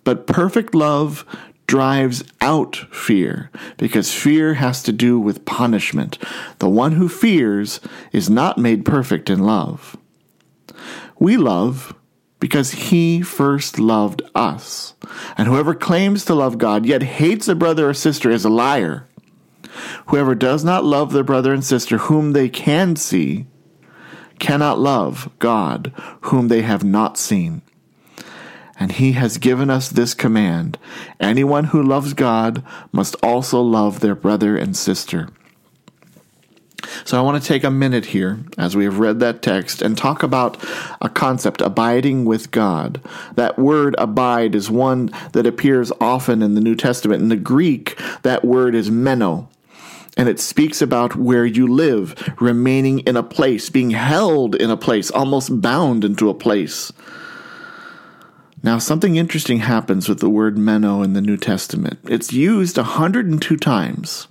but 0.05 0.27
perfect 0.27 0.75
love 0.75 1.25
drives 1.67 2.25
out 2.41 2.77
fear, 2.91 3.51
because 3.77 4.15
fear 4.15 4.55
has 4.55 4.83
to 4.83 4.93
do 4.93 5.21
with 5.21 5.45
punishment. 5.45 6.19
The 6.61 6.69
one 6.69 6.93
who 6.93 7.09
fears 7.09 7.79
is 8.11 8.31
not 8.31 8.57
made 8.57 8.87
perfect 8.87 9.29
in 9.29 9.41
love. 9.41 9.97
We 11.19 11.37
love 11.37 11.95
because 12.41 12.71
he 12.73 13.23
first 13.23 13.79
loved 13.79 14.23
us. 14.35 14.95
And 15.37 15.49
whoever 15.49 15.75
claims 15.75 16.25
to 16.27 16.35
love 16.35 16.59
God 16.59 16.87
yet 16.87 17.03
hates 17.03 17.49
a 17.49 17.55
brother 17.55 17.89
or 17.89 17.95
sister 17.95 18.31
is 18.31 18.45
a 18.45 18.51
liar. 18.51 19.07
Whoever 20.07 20.35
does 20.35 20.65
not 20.65 20.85
love 20.85 21.13
their 21.13 21.25
brother 21.25 21.53
and 21.53 21.65
sister 21.65 21.99
whom 21.99 22.33
they 22.33 22.49
can 22.49 22.97
see 22.97 23.47
cannot 24.39 24.79
love 24.79 25.31
God 25.39 25.93
whom 26.23 26.49
they 26.49 26.63
have 26.63 26.85
not 26.85 27.19
seen. 27.19 27.63
And 28.81 28.93
he 28.93 29.13
has 29.13 29.39
given 29.39 29.71
us 29.71 29.89
this 29.89 30.15
command 30.15 30.79
anyone 31.19 31.65
who 31.65 31.83
loves 31.83 32.15
God 32.15 32.65
must 32.93 33.17
also 33.23 33.61
love 33.61 34.01
their 34.01 34.15
brother 34.15 34.57
and 34.57 34.77
sister. 34.77 35.29
So 37.05 37.19
I 37.19 37.23
want 37.23 37.43
to 37.43 37.49
take 37.49 37.65
a 37.65 37.71
minute 37.71 38.07
here 38.07 38.39
as 38.57 38.77
we 38.77 38.85
have 38.85 38.99
read 38.99 39.19
that 39.21 39.43
text 39.43 39.83
and 39.83 39.97
talk 39.97 40.23
about 40.23 40.63
a 41.01 41.09
concept, 41.09 41.61
abiding 41.61 42.25
with 42.25 42.51
God. 42.51 43.01
That 43.35 43.59
word 43.59 43.95
abide 43.99 44.55
is 44.55 44.71
one 44.71 45.11
that 45.33 45.47
appears 45.47 45.91
often 46.01 46.43
in 46.43 46.55
the 46.55 46.61
New 46.61 46.77
Testament. 46.77 47.23
In 47.23 47.29
the 47.29 47.37
Greek, 47.37 48.01
that 48.23 48.45
word 48.45 48.75
is 48.75 48.91
meno. 48.91 49.49
And 50.17 50.29
it 50.29 50.41
speaks 50.41 50.83
about 50.83 51.17
where 51.17 51.47
you 51.47 51.67
live, 51.67 52.15
remaining 52.41 53.01
in 53.01 53.17
a 53.17 53.23
place, 53.23 53.71
being 53.71 53.91
held 53.91 54.55
in 54.55 54.71
a 54.71 54.77
place, 54.77 55.11
almost 55.11 55.61
bound 55.61 56.05
into 56.05 56.29
a 56.29 56.35
place. 56.35 56.93
Now, 58.63 58.79
something 58.79 59.15
interesting 59.15 59.61
happens 59.61 60.09
with 60.09 60.19
the 60.19 60.29
word 60.29 60.59
meno 60.59 61.03
in 61.03 61.13
the 61.13 61.21
New 61.21 61.37
Testament. 61.37 62.01
It's 62.05 62.33
used 62.33 62.77
102 62.77 63.57
times, 63.57 64.27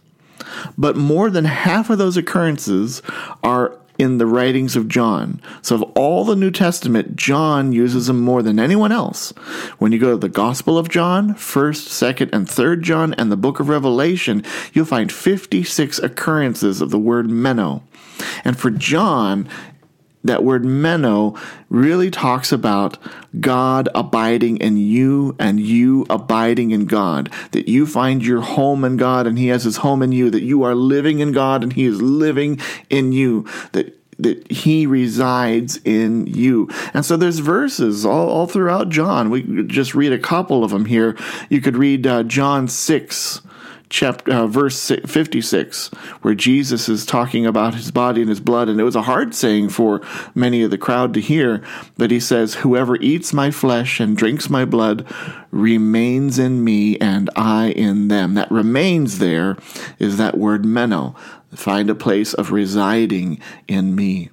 but 0.78 0.96
more 0.96 1.30
than 1.30 1.46
half 1.46 1.90
of 1.90 1.98
those 1.98 2.18
occurrences 2.18 3.02
are 3.44 3.78
in 3.98 4.18
the 4.18 4.26
writings 4.26 4.76
of 4.76 4.88
John. 4.88 5.42
So, 5.62 5.76
of 5.76 5.84
all 5.96 6.24
the 6.24 6.36
New 6.36 6.52
Testament, 6.52 7.16
John 7.16 7.72
uses 7.72 8.08
them 8.08 8.22
more 8.22 8.44
than 8.44 8.60
anyone 8.60 8.92
else. 8.92 9.32
When 9.80 9.92
you 9.92 10.00
go 10.00 10.12
to 10.12 10.18
the 10.18 10.30
Gospel 10.30 10.78
of 10.78 10.90
John, 10.90 11.34
1st, 11.34 12.28
2nd, 12.28 12.30
and 12.34 12.48
3rd 12.48 12.82
John, 12.82 13.14
and 13.16 13.32
the 13.32 13.38
book 13.38 13.60
of 13.60 13.70
Revelation, 13.70 14.44
you'll 14.74 14.86
find 14.86 15.12
56 15.12 16.00
occurrences 16.00 16.82
of 16.82 16.92
the 16.92 17.00
word 17.00 17.30
meno. 17.30 17.84
And 18.44 18.58
for 18.58 18.70
John, 18.70 19.48
that 20.28 20.44
word 20.44 20.66
meno 20.66 21.36
really 21.70 22.12
talks 22.12 22.52
about 22.52 22.98
God 23.40 23.90
abiding 23.94 24.58
in 24.58 24.78
you 24.78 25.36
and 25.40 25.60
you 25.60 26.06
abiding 26.10 26.72
in 26.72 26.86
God. 26.86 27.32
That 27.52 27.68
you 27.68 27.86
find 27.86 28.26
your 28.26 28.42
home 28.42 28.84
in 28.84 28.98
God 28.98 29.28
and 29.28 29.38
He 29.38 29.48
has 29.48 29.64
His 29.64 29.78
home 29.78 30.02
in 30.02 30.12
you. 30.12 30.30
That 30.30 30.44
you 30.44 30.64
are 30.64 30.76
living 30.76 31.20
in 31.20 31.32
God 31.32 31.64
and 31.64 31.74
He 31.74 31.86
is 31.86 32.02
living 32.02 32.60
in 32.90 33.12
you. 33.12 33.46
That 33.74 33.98
that 34.20 34.52
he 34.52 34.88
resides 34.88 35.80
in 35.86 36.28
you. 36.28 36.68
And 36.94 37.06
so 37.06 37.18
there's 37.18 37.40
verses 37.40 38.06
all, 38.06 38.30
all 38.30 38.48
throughout 38.48 38.90
John. 38.90 39.30
We 39.30 39.64
just 39.64 39.94
read 39.94 40.12
a 40.12 40.18
couple 40.18 40.64
of 40.64 40.72
them 40.72 40.86
here. 40.86 41.16
You 41.50 41.62
could 41.62 41.78
read 41.78 42.08
uh, 42.08 42.24
John 42.24 42.68
6, 42.68 43.42
chapter 43.90 44.32
uh, 44.34 44.48
verse 44.48 44.92
56 45.06 45.88
where 46.22 46.36
Jesus 46.36 46.90
is 46.90 47.06
talking 47.06 47.46
about 47.46 47.74
his 47.74 47.90
body 47.92 48.22
and 48.22 48.30
his 48.30 48.40
blood 48.40 48.68
and 48.68 48.80
it 48.80 48.84
was 48.84 48.96
a 48.96 49.04
hard 49.04 49.34
saying 49.34 49.70
for 49.70 50.02
many 50.36 50.62
of 50.62 50.72
the 50.72 50.78
crowd 50.78 51.14
to 51.14 51.22
hear 51.22 51.64
but 51.98 52.12
he 52.12 52.20
says 52.20 52.56
whoever 52.56 52.98
eats 52.98 53.34
my 53.34 53.50
flesh 53.50 54.00
and 54.00 54.18
drinks 54.18 54.50
my 54.50 54.66
blood 54.66 55.06
remains 55.52 56.38
in 56.38 56.64
me 56.64 56.98
and 57.00 57.30
I 57.36 57.70
in 57.70 58.08
them. 58.08 58.34
That 58.36 58.52
remains 58.52 59.20
there 59.20 59.58
is 60.00 60.18
that 60.18 60.38
word 60.38 60.66
meno 60.66 61.16
find 61.54 61.90
a 61.90 61.96
place 61.96 62.34
of 62.34 62.52
residing 62.52 63.40
in 63.68 63.96
me. 63.96 64.30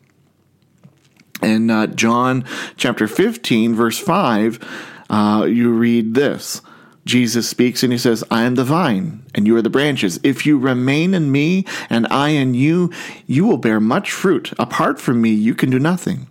In 1.43 1.71
uh, 1.71 1.87
John 1.87 2.45
chapter 2.77 3.07
15 3.07 3.75
verse 3.75 3.99
5 3.99 5.03
uh, 5.11 5.47
you 5.49 5.71
read 5.71 6.15
this 6.15 6.61
Jesus 7.05 7.49
speaks 7.49 7.83
and 7.83 7.93
he 7.93 7.99
says, 7.99 8.25
I 8.31 8.45
am 8.45 8.55
the 8.55 8.65
vine 8.65 9.25
and 9.35 9.47
you 9.47 9.57
are 9.57 9.63
the 9.63 9.71
branches. 9.71 10.19
If 10.23 10.47
you 10.47 10.59
remain 10.59 11.13
in 11.13 11.31
me 11.31 11.67
and 11.91 12.07
I 12.09 12.31
in 12.31 12.55
you, 12.55 12.91
you 13.27 13.45
will 13.45 13.59
bear 13.59 13.81
much 13.81 14.11
fruit. 14.11 14.53
Apart 14.59 15.01
from 15.01 15.21
me, 15.21 15.31
you 15.31 15.55
can 15.55 15.71
do 15.71 15.79
nothing. 15.79 16.29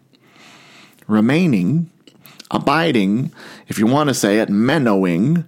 Remaining, 1.08 1.92
abiding, 2.50 3.32
if 3.68 3.78
you 3.78 3.86
want 3.86 4.10
to 4.10 4.14
say 4.14 4.40
it, 4.40 4.50
menoing, 4.50 5.46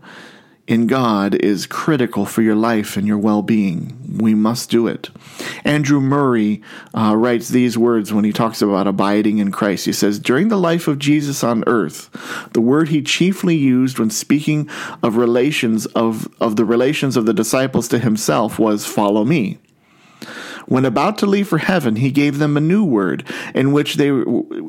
in 0.67 0.87
God 0.87 1.35
is 1.35 1.67
critical 1.67 2.25
for 2.25 2.41
your 2.41 2.55
life 2.55 2.97
and 2.97 3.05
your 3.05 3.17
well 3.17 3.41
being. 3.41 4.17
We 4.17 4.33
must 4.33 4.69
do 4.69 4.87
it. 4.87 5.09
Andrew 5.63 5.99
Murray 5.99 6.61
uh, 6.93 7.15
writes 7.15 7.49
these 7.49 7.77
words 7.77 8.13
when 8.13 8.23
he 8.23 8.31
talks 8.31 8.61
about 8.61 8.87
abiding 8.87 9.37
in 9.37 9.51
Christ. 9.51 9.85
He 9.85 9.93
says, 9.93 10.19
During 10.19 10.47
the 10.47 10.57
life 10.57 10.87
of 10.87 10.99
Jesus 10.99 11.43
on 11.43 11.63
earth, 11.67 12.09
the 12.53 12.61
word 12.61 12.89
he 12.89 13.01
chiefly 13.01 13.55
used 13.55 13.99
when 13.99 14.09
speaking 14.09 14.69
of 15.03 15.17
relations 15.17 15.85
of, 15.87 16.27
of 16.41 16.55
the 16.55 16.65
relations 16.65 17.17
of 17.17 17.25
the 17.25 17.33
disciples 17.33 17.87
to 17.89 17.99
himself 17.99 18.57
was 18.57 18.85
follow 18.85 19.23
me. 19.23 19.59
When 20.67 20.85
about 20.85 21.17
to 21.19 21.25
leave 21.25 21.47
for 21.47 21.59
heaven, 21.59 21.97
he 21.97 22.11
gave 22.11 22.39
them 22.39 22.57
a 22.57 22.61
new 22.61 22.83
word 22.83 23.23
in 23.53 23.71
which 23.71 23.95
they 23.95 24.07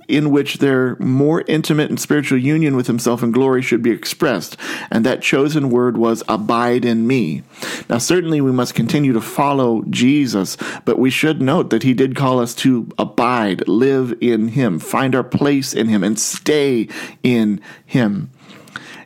in 0.08 0.30
which 0.30 0.58
their 0.58 0.96
more 0.96 1.42
intimate 1.46 1.88
and 1.88 1.98
spiritual 1.98 2.38
union 2.38 2.76
with 2.76 2.86
himself 2.86 3.22
in 3.22 3.32
glory 3.32 3.62
should 3.62 3.82
be 3.82 3.90
expressed, 3.90 4.56
and 4.90 5.04
that 5.06 5.22
chosen 5.22 5.70
word 5.70 5.96
was 5.96 6.22
abide 6.28 6.84
in 6.84 7.06
me. 7.06 7.42
Now 7.88 7.98
certainly 7.98 8.40
we 8.40 8.52
must 8.52 8.74
continue 8.74 9.12
to 9.12 9.20
follow 9.20 9.82
Jesus, 9.88 10.56
but 10.84 10.98
we 10.98 11.10
should 11.10 11.40
note 11.40 11.70
that 11.70 11.82
he 11.82 11.94
did 11.94 12.14
call 12.14 12.40
us 12.40 12.54
to 12.56 12.88
abide, 12.98 13.66
live 13.66 14.14
in 14.20 14.48
him, 14.48 14.78
find 14.78 15.14
our 15.14 15.24
place 15.24 15.72
in 15.72 15.88
him 15.88 16.04
and 16.04 16.18
stay 16.18 16.88
in 17.22 17.60
him. 17.84 18.30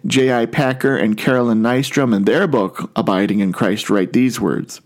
J.I. 0.06 0.46
Packer 0.46 0.96
and 0.96 1.16
Carolyn 1.16 1.62
Nystrom 1.62 2.14
in 2.16 2.24
their 2.24 2.46
book 2.46 2.90
Abiding 2.96 3.40
in 3.40 3.52
Christ 3.52 3.90
write 3.90 4.12
these 4.14 4.40
words. 4.40 4.80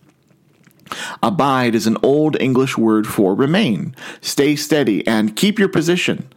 Abide 1.22 1.74
is 1.74 1.86
an 1.86 1.96
old 2.02 2.40
English 2.40 2.76
word 2.78 3.06
for 3.06 3.34
remain, 3.34 3.94
stay 4.20 4.56
steady, 4.56 5.06
and 5.06 5.36
keep 5.36 5.58
your 5.58 5.68
position. 5.68 6.28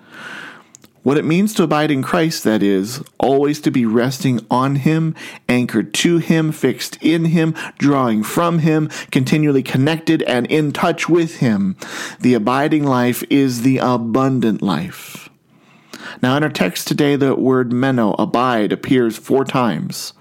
What 1.08 1.18
it 1.18 1.24
means 1.24 1.54
to 1.54 1.64
abide 1.64 1.90
in 1.90 2.04
Christ, 2.04 2.44
that 2.44 2.62
is, 2.62 3.02
always 3.18 3.62
to 3.62 3.72
be 3.72 3.86
resting 3.86 4.46
on 4.52 4.76
Him, 4.76 5.16
anchored 5.48 5.94
to 5.94 6.18
Him, 6.18 6.52
fixed 6.52 6.98
in 7.02 7.26
Him, 7.26 7.56
drawing 7.78 8.24
from 8.24 8.60
Him, 8.60 8.90
continually 9.10 9.64
connected 9.64 10.22
and 10.24 10.46
in 10.48 10.74
touch 10.74 11.08
with 11.08 11.38
Him. 11.38 11.78
The 12.20 12.34
abiding 12.34 12.84
life 12.84 13.24
is 13.30 13.62
the 13.62 13.78
abundant 13.78 14.62
life. 14.62 15.30
Now, 16.22 16.36
in 16.36 16.44
our 16.44 16.50
text 16.50 16.90
today, 16.90 17.16
the 17.16 17.36
word 17.36 17.72
meno, 17.72 18.14
abide, 18.20 18.74
appears 18.74 19.18
four 19.18 19.46
times. 19.46 20.12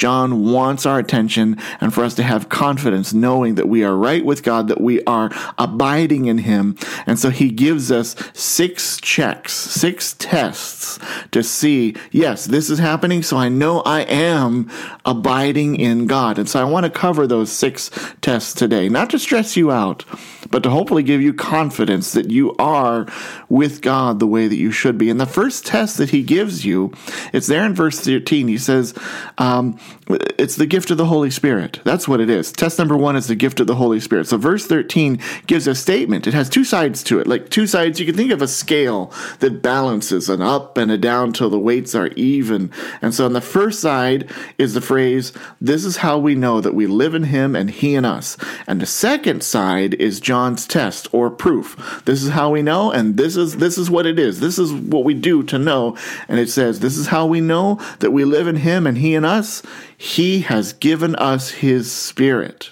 John 0.00 0.50
wants 0.50 0.86
our 0.86 0.98
attention 0.98 1.58
and 1.78 1.92
for 1.92 2.04
us 2.04 2.14
to 2.14 2.22
have 2.22 2.48
confidence 2.48 3.12
knowing 3.12 3.56
that 3.56 3.68
we 3.68 3.84
are 3.84 3.94
right 3.94 4.24
with 4.24 4.42
God, 4.42 4.68
that 4.68 4.80
we 4.80 5.04
are 5.04 5.30
abiding 5.58 6.24
in 6.24 6.38
Him. 6.38 6.78
And 7.04 7.18
so 7.18 7.28
He 7.28 7.50
gives 7.50 7.92
us 7.92 8.16
six 8.32 8.98
checks, 8.98 9.52
six 9.52 10.14
tests 10.18 10.98
to 11.32 11.42
see, 11.42 11.96
yes, 12.10 12.46
this 12.46 12.70
is 12.70 12.78
happening, 12.78 13.22
so 13.22 13.36
I 13.36 13.50
know 13.50 13.82
I 13.82 14.00
am 14.00 14.70
abiding 15.04 15.76
in 15.76 16.06
God. 16.06 16.38
And 16.38 16.48
so 16.48 16.58
I 16.58 16.64
want 16.64 16.84
to 16.84 16.90
cover 16.90 17.26
those 17.26 17.52
six 17.52 17.90
tests 18.22 18.54
today, 18.54 18.88
not 18.88 19.10
to 19.10 19.18
stress 19.18 19.54
you 19.54 19.70
out, 19.70 20.06
but 20.50 20.62
to 20.62 20.70
hopefully 20.70 21.02
give 21.02 21.20
you 21.20 21.34
confidence 21.34 22.14
that 22.14 22.30
you 22.30 22.56
are 22.56 23.06
with 23.50 23.82
God 23.82 24.18
the 24.18 24.26
way 24.26 24.48
that 24.48 24.56
you 24.56 24.72
should 24.72 24.96
be. 24.96 25.10
And 25.10 25.20
the 25.20 25.26
first 25.26 25.66
test 25.66 25.98
that 25.98 26.08
He 26.08 26.22
gives 26.22 26.64
you, 26.64 26.94
it's 27.34 27.48
there 27.48 27.66
in 27.66 27.74
verse 27.74 28.00
13. 28.00 28.48
He 28.48 28.56
says, 28.56 28.94
um, 29.36 29.78
it's 30.08 30.56
the 30.56 30.66
gift 30.66 30.90
of 30.90 30.96
the 30.96 31.06
Holy 31.06 31.30
Spirit. 31.30 31.80
That's 31.84 32.08
what 32.08 32.20
it 32.20 32.28
is. 32.28 32.50
Test 32.52 32.78
number 32.78 32.96
one 32.96 33.16
is 33.16 33.26
the 33.26 33.34
gift 33.34 33.60
of 33.60 33.66
the 33.66 33.76
Holy 33.76 34.00
Spirit. 34.00 34.26
So 34.26 34.36
verse 34.36 34.66
13 34.66 35.20
gives 35.46 35.66
a 35.66 35.74
statement. 35.74 36.26
It 36.26 36.34
has 36.34 36.48
two 36.48 36.64
sides 36.64 37.02
to 37.04 37.20
it. 37.20 37.26
Like 37.26 37.50
two 37.50 37.66
sides, 37.66 38.00
you 38.00 38.06
can 38.06 38.16
think 38.16 38.32
of 38.32 38.42
a 38.42 38.48
scale 38.48 39.12
that 39.38 39.62
balances 39.62 40.28
an 40.28 40.42
up 40.42 40.76
and 40.76 40.90
a 40.90 40.98
down 40.98 41.32
till 41.32 41.50
the 41.50 41.58
weights 41.58 41.94
are 41.94 42.08
even. 42.08 42.72
And 43.02 43.14
so 43.14 43.24
on 43.24 43.32
the 43.32 43.40
first 43.40 43.80
side 43.80 44.30
is 44.58 44.74
the 44.74 44.80
phrase, 44.80 45.32
this 45.60 45.84
is 45.84 45.98
how 45.98 46.18
we 46.18 46.34
know 46.34 46.60
that 46.60 46.74
we 46.74 46.86
live 46.86 47.14
in 47.14 47.24
him 47.24 47.54
and 47.54 47.70
he 47.70 47.94
in 47.94 48.04
us. 48.04 48.36
And 48.66 48.80
the 48.80 48.86
second 48.86 49.42
side 49.42 49.94
is 49.94 50.20
John's 50.20 50.66
test 50.66 51.08
or 51.12 51.30
proof. 51.30 52.02
This 52.04 52.22
is 52.22 52.30
how 52.30 52.50
we 52.50 52.62
know 52.62 52.90
and 52.90 53.16
this 53.16 53.36
is 53.36 53.58
this 53.58 53.78
is 53.78 53.90
what 53.90 54.06
it 54.06 54.18
is. 54.18 54.40
This 54.40 54.58
is 54.58 54.72
what 54.72 55.04
we 55.04 55.14
do 55.14 55.42
to 55.44 55.58
know. 55.58 55.96
And 56.28 56.40
it 56.40 56.50
says, 56.50 56.80
this 56.80 56.96
is 56.96 57.08
how 57.08 57.26
we 57.26 57.40
know 57.40 57.80
that 58.00 58.10
we 58.10 58.24
live 58.24 58.46
in 58.46 58.56
him 58.56 58.86
and 58.86 58.98
he 58.98 59.14
in 59.14 59.24
us 59.24 59.62
He 59.96 60.42
has 60.42 60.72
given 60.72 61.14
us 61.16 61.50
His 61.50 61.90
Spirit. 61.90 62.70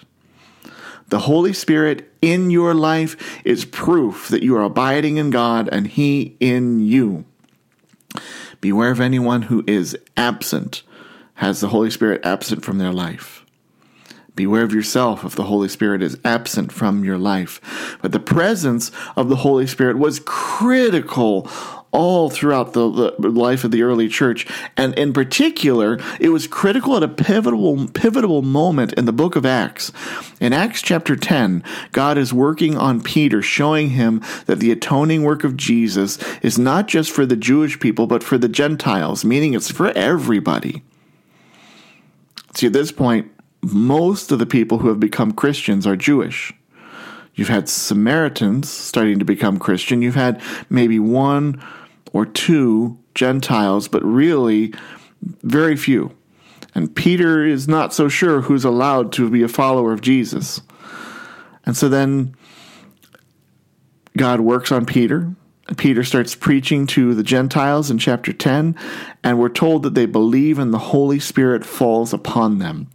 The 1.09 1.21
Holy 1.21 1.53
Spirit 1.53 2.13
in 2.21 2.51
your 2.51 2.75
life 2.75 3.41
is 3.45 3.65
proof 3.65 4.29
that 4.29 4.43
you 4.43 4.57
are 4.57 4.63
abiding 4.63 5.17
in 5.17 5.31
God 5.31 5.69
and 5.73 5.87
He 5.87 6.37
in 6.41 6.81
you. 6.81 7.25
Beware 8.61 8.91
of 8.91 9.01
anyone 9.01 9.43
who 9.43 9.65
is 9.67 9.97
absent, 10.17 10.83
has 11.35 11.61
the 11.61 11.69
Holy 11.69 11.91
Spirit 11.91 12.21
absent 12.25 12.65
from 12.65 12.79
their 12.79 12.93
life. 12.93 13.45
Beware 14.35 14.63
of 14.63 14.73
yourself 14.73 15.25
if 15.25 15.35
the 15.35 15.45
Holy 15.45 15.69
Spirit 15.69 16.03
is 16.03 16.19
absent 16.25 16.71
from 16.71 17.05
your 17.05 17.19
life. 17.19 17.99
But 18.01 18.13
the 18.13 18.21
presence 18.21 18.93
of 19.17 19.29
the 19.29 19.37
Holy 19.37 19.67
Spirit 19.67 19.99
was 19.99 20.21
critical 20.25 21.51
all 21.91 22.29
throughout 22.29 22.75
the, 22.75 23.15
the, 23.19 23.29
life 23.31 23.65
of 23.65 23.71
the 23.71 23.83
early 23.83 24.09
church. 24.09 24.47
And 24.77 24.95
in 24.99 25.13
particular, 25.13 25.99
it 26.21 26.29
was 26.29 26.47
critical 26.47 26.97
at 26.97 27.03
a 27.03 27.09
pivotal, 27.09 27.89
pivotal 27.89 28.43
moment 28.43 28.93
in 28.95 29.07
the 29.07 29.13
book 29.13 29.37
of 29.37 29.47
Acts. 29.47 29.91
In 30.41 30.53
Acts 30.53 30.83
chapter 30.83 31.17
10, 31.17 31.65
God 31.93 32.19
is 32.19 32.33
working 32.33 32.77
on 32.77 33.03
Peter, 33.03 33.41
showing 33.41 33.91
him 33.91 34.23
that 34.47 34.59
the 34.59 34.71
atoning 34.71 35.23
work 35.23 35.45
of 35.45 35.57
Jesus 35.57 36.19
is 36.43 36.59
not 36.59 36.89
just 36.89 37.11
for 37.11 37.25
the 37.25 37.37
Jewish 37.37 37.81
people, 37.81 38.07
but 38.07 38.23
for 38.23 38.37
the 38.37 38.49
Gentiles, 38.49 39.25
meaning 39.25 39.55
it's 39.55 39.71
for 39.71 39.89
everybody. 39.91 40.83
See, 42.55 42.67
at 42.67 42.73
this 42.73 42.93
point, 42.93 43.31
most 43.63 44.31
of 44.31 44.39
the 44.39 44.47
people 44.47 44.79
who 44.79 44.89
have 44.89 45.01
become 45.01 45.33
Christians 45.33 45.87
are 45.87 45.97
Jewish. 45.97 46.53
You've 47.35 47.49
had 47.49 47.69
Samaritans 47.69 48.69
starting 48.69 49.21
to 49.21 49.25
become 49.25 49.59
Christian. 49.59 50.03
You've 50.03 50.17
had 50.17 50.43
maybe 50.69 50.99
one 50.99 51.63
or 52.13 52.27
two 52.27 52.99
Gentiles, 53.15 53.89
but 53.89 54.05
really 54.05 54.73
very 55.43 55.77
few. 55.77 56.13
And 56.75 56.95
Peter 56.95 57.45
is 57.45 57.67
not 57.67 57.93
so 57.93 58.09
sure 58.09 58.43
who's 58.43 58.65
allowed 58.65 59.13
to 59.15 59.29
be 59.31 59.43
a 59.43 59.49
follower 59.49 59.93
of 59.93 60.01
Jesus. 60.01 60.61
And 61.67 61.77
so 61.77 61.89
then 61.89 62.37
God 64.17 64.41
works 64.41 64.71
on 64.71 64.87
Peter. 64.87 65.35
Peter 65.77 66.03
starts 66.03 66.35
preaching 66.35 66.87
to 66.87 67.15
the 67.15 67.23
Gentiles 67.23 67.91
in 67.91 67.99
chapter 67.99 68.33
10, 68.33 68.75
and 69.23 69.39
we're 69.39 69.51
told 69.51 69.83
that 69.83 69.95
they 69.95 70.07
believe 70.07 70.59
and 70.59 70.73
the 70.73 70.79
Holy 70.79 71.21
Spirit 71.21 71.65
falls 71.65 72.15
upon 72.15 72.59
them. 72.59 72.89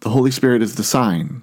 The 0.00 0.10
Holy 0.10 0.30
Spirit 0.30 0.60
is 0.60 0.74
the 0.74 0.84
sign 0.84 1.42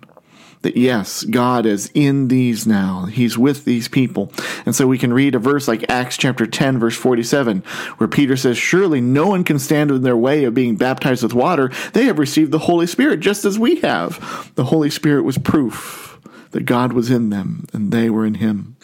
that 0.62 0.78
yes, 0.78 1.24
God 1.24 1.66
is 1.66 1.90
in 1.94 2.28
these 2.28 2.68
now. 2.68 3.06
He's 3.06 3.38
with 3.38 3.66
these 3.66 3.88
people. 3.88 4.32
And 4.66 4.76
so 4.76 4.88
we 4.88 4.98
can 4.98 5.14
read 5.14 5.36
a 5.36 5.40
verse 5.40 5.68
like 5.68 5.90
Acts 5.90 6.18
chapter 6.18 6.46
10, 6.46 6.80
verse 6.80 6.96
47, 6.96 7.62
where 7.98 8.08
Peter 8.08 8.38
says, 8.38 8.58
Surely 8.58 9.02
no 9.02 9.28
one 9.28 9.44
can 9.44 9.60
stand 9.60 9.92
in 9.92 10.04
their 10.04 10.18
way 10.18 10.44
of 10.44 10.54
being 10.54 10.76
baptized 10.76 11.24
with 11.24 11.34
water. 11.34 11.72
They 11.94 12.06
have 12.06 12.20
received 12.20 12.52
the 12.52 12.60
Holy 12.60 12.88
Spirit 12.88 13.20
just 13.20 13.46
as 13.46 13.58
we 13.58 13.80
have. 13.82 14.52
The 14.56 14.66
Holy 14.66 14.90
Spirit 14.90 15.24
was 15.24 15.38
proof 15.38 16.20
that 16.52 16.66
God 16.66 16.94
was 16.94 17.10
in 17.10 17.30
them 17.30 17.66
and 17.74 17.92
they 17.92 18.10
were 18.10 18.26
in 18.26 18.36
him. 18.36 18.76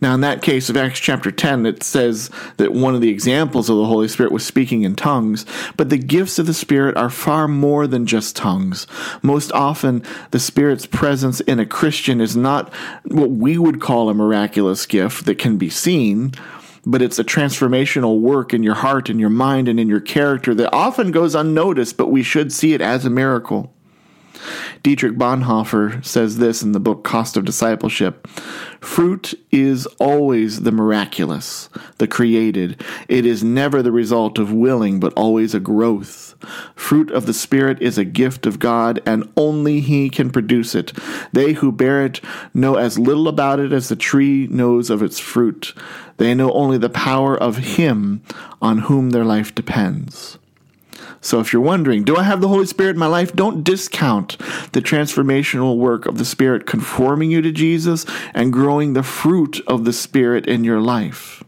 Now, 0.00 0.14
in 0.14 0.20
that 0.20 0.42
case 0.42 0.68
of 0.68 0.76
Acts 0.76 1.00
chapter 1.00 1.30
10, 1.30 1.64
it 1.66 1.82
says 1.82 2.30
that 2.58 2.72
one 2.72 2.94
of 2.94 3.00
the 3.00 3.08
examples 3.08 3.70
of 3.70 3.76
the 3.76 3.86
Holy 3.86 4.08
Spirit 4.08 4.32
was 4.32 4.44
speaking 4.44 4.82
in 4.82 4.94
tongues, 4.94 5.46
but 5.76 5.88
the 5.88 5.98
gifts 5.98 6.38
of 6.38 6.46
the 6.46 6.54
Spirit 6.54 6.96
are 6.96 7.10
far 7.10 7.48
more 7.48 7.86
than 7.86 8.06
just 8.06 8.36
tongues. 8.36 8.86
Most 9.22 9.50
often, 9.52 10.02
the 10.32 10.38
Spirit's 10.38 10.86
presence 10.86 11.40
in 11.40 11.58
a 11.58 11.66
Christian 11.66 12.20
is 12.20 12.36
not 12.36 12.72
what 13.04 13.30
we 13.30 13.56
would 13.58 13.80
call 13.80 14.10
a 14.10 14.14
miraculous 14.14 14.84
gift 14.86 15.24
that 15.26 15.38
can 15.38 15.56
be 15.56 15.70
seen, 15.70 16.32
but 16.84 17.02
it's 17.02 17.18
a 17.18 17.24
transformational 17.24 18.20
work 18.20 18.54
in 18.54 18.62
your 18.62 18.74
heart 18.74 19.08
and 19.08 19.18
your 19.18 19.30
mind 19.30 19.68
and 19.68 19.80
in 19.80 19.88
your 19.88 20.00
character 20.00 20.54
that 20.54 20.72
often 20.72 21.10
goes 21.10 21.34
unnoticed, 21.34 21.96
but 21.96 22.10
we 22.10 22.22
should 22.22 22.52
see 22.52 22.74
it 22.74 22.80
as 22.80 23.04
a 23.04 23.10
miracle. 23.10 23.72
Dietrich 24.82 25.14
Bonhoeffer 25.14 26.04
says 26.04 26.38
this 26.38 26.62
in 26.62 26.72
the 26.72 26.80
book 26.80 27.04
Cost 27.04 27.36
of 27.36 27.44
Discipleship 27.44 28.26
Fruit 28.80 29.34
is 29.50 29.86
always 29.98 30.60
the 30.60 30.72
miraculous, 30.72 31.68
the 31.98 32.06
created. 32.06 32.82
It 33.08 33.26
is 33.26 33.42
never 33.42 33.82
the 33.82 33.92
result 33.92 34.38
of 34.38 34.52
willing, 34.52 35.00
but 35.00 35.12
always 35.14 35.54
a 35.54 35.60
growth. 35.60 36.34
Fruit 36.74 37.10
of 37.10 37.26
the 37.26 37.34
Spirit 37.34 37.80
is 37.82 37.98
a 37.98 38.04
gift 38.04 38.46
of 38.46 38.58
God, 38.58 39.02
and 39.04 39.30
only 39.36 39.80
He 39.80 40.08
can 40.08 40.30
produce 40.30 40.74
it. 40.74 40.92
They 41.32 41.54
who 41.54 41.72
bear 41.72 42.04
it 42.04 42.20
know 42.54 42.76
as 42.76 42.98
little 42.98 43.28
about 43.28 43.58
it 43.58 43.72
as 43.72 43.88
the 43.88 43.96
tree 43.96 44.46
knows 44.48 44.90
of 44.90 45.02
its 45.02 45.18
fruit. 45.18 45.74
They 46.18 46.34
know 46.34 46.52
only 46.52 46.78
the 46.78 46.88
power 46.88 47.36
of 47.36 47.56
Him 47.56 48.22
on 48.62 48.78
whom 48.78 49.10
their 49.10 49.24
life 49.24 49.54
depends. 49.54 50.38
So 51.20 51.40
if 51.40 51.52
you're 51.52 51.62
wondering, 51.62 52.04
do 52.04 52.16
I 52.16 52.22
have 52.22 52.40
the 52.40 52.48
Holy 52.48 52.66
Spirit 52.66 52.90
in 52.90 52.98
my 52.98 53.06
life? 53.06 53.34
Don't 53.34 53.64
discount 53.64 54.38
the 54.72 54.80
transformational 54.80 55.76
work 55.76 56.06
of 56.06 56.18
the 56.18 56.24
Spirit 56.24 56.66
conforming 56.66 57.30
you 57.30 57.42
to 57.42 57.52
Jesus 57.52 58.06
and 58.34 58.52
growing 58.52 58.92
the 58.92 59.02
fruit 59.02 59.60
of 59.66 59.84
the 59.84 59.92
Spirit 59.92 60.46
in 60.46 60.64
your 60.64 60.80
life. 60.80 61.42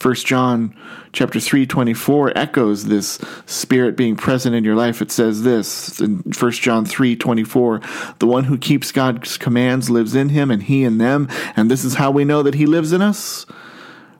1 0.00 0.14
John 0.16 0.76
chapter 1.12 1.40
3 1.40 1.66
24 1.66 2.36
echoes 2.36 2.84
this 2.84 3.18
spirit 3.46 3.96
being 3.96 4.16
present 4.16 4.54
in 4.54 4.64
your 4.64 4.76
life 4.76 5.00
it 5.00 5.10
says 5.10 5.44
this 5.44 5.98
in 5.98 6.18
1 6.38 6.52
john 6.52 6.84
3 6.84 7.16
24 7.16 7.80
the 8.18 8.26
one 8.26 8.44
who 8.44 8.58
keeps 8.58 8.92
god's 8.92 9.38
commands 9.38 9.88
lives 9.88 10.14
in 10.14 10.28
him 10.28 10.50
and 10.50 10.64
he 10.64 10.84
in 10.84 10.98
them 10.98 11.26
and 11.56 11.70
this 11.70 11.84
is 11.84 11.94
how 11.94 12.10
we 12.10 12.22
know 12.22 12.42
that 12.42 12.54
he 12.54 12.66
lives 12.66 12.92
in 12.92 13.00
us 13.00 13.46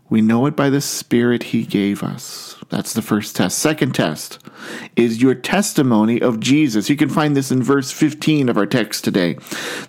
we 0.09 0.21
know 0.21 0.47
it 0.47 0.57
by 0.57 0.71
the 0.71 0.81
spirit 0.81 1.45
he 1.45 1.65
gave 1.65 2.03
us 2.03 2.57
that's 2.69 2.95
the 2.95 3.03
first 3.03 3.37
test. 3.37 3.59
Second 3.59 3.95
test 3.95 4.41
is 4.97 5.23
your 5.23 5.35
testimony 5.35 6.21
of 6.21 6.41
Jesus. 6.41 6.91
You 6.91 6.97
can 6.97 7.09
find 7.09 7.37
this 7.37 7.53
in 7.53 7.63
verse 7.63 7.93
15 7.93 8.49
of 8.49 8.57
our 8.57 8.67
text 8.67 9.05
today. 9.05 9.35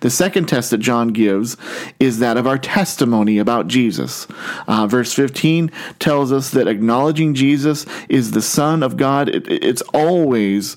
The 0.00 0.10
second 0.10 0.46
test 0.46 0.70
that 0.70 0.78
John 0.78 1.08
gives 1.08 1.56
is 1.98 2.20
that 2.20 2.36
of 2.36 2.46
our 2.46 2.58
testimony 2.58 3.38
about 3.38 3.66
Jesus. 3.66 4.28
Uh, 4.68 4.86
verse 4.86 5.12
15 5.12 5.72
tells 5.98 6.30
us 6.30 6.50
that 6.50 6.68
acknowledging 6.68 7.34
Jesus 7.34 7.84
is 8.08 8.30
the 8.30 8.42
Son 8.42 8.84
of 8.84 8.96
God, 8.96 9.28
it, 9.28 9.48
it's 9.48 9.82
always 9.92 10.76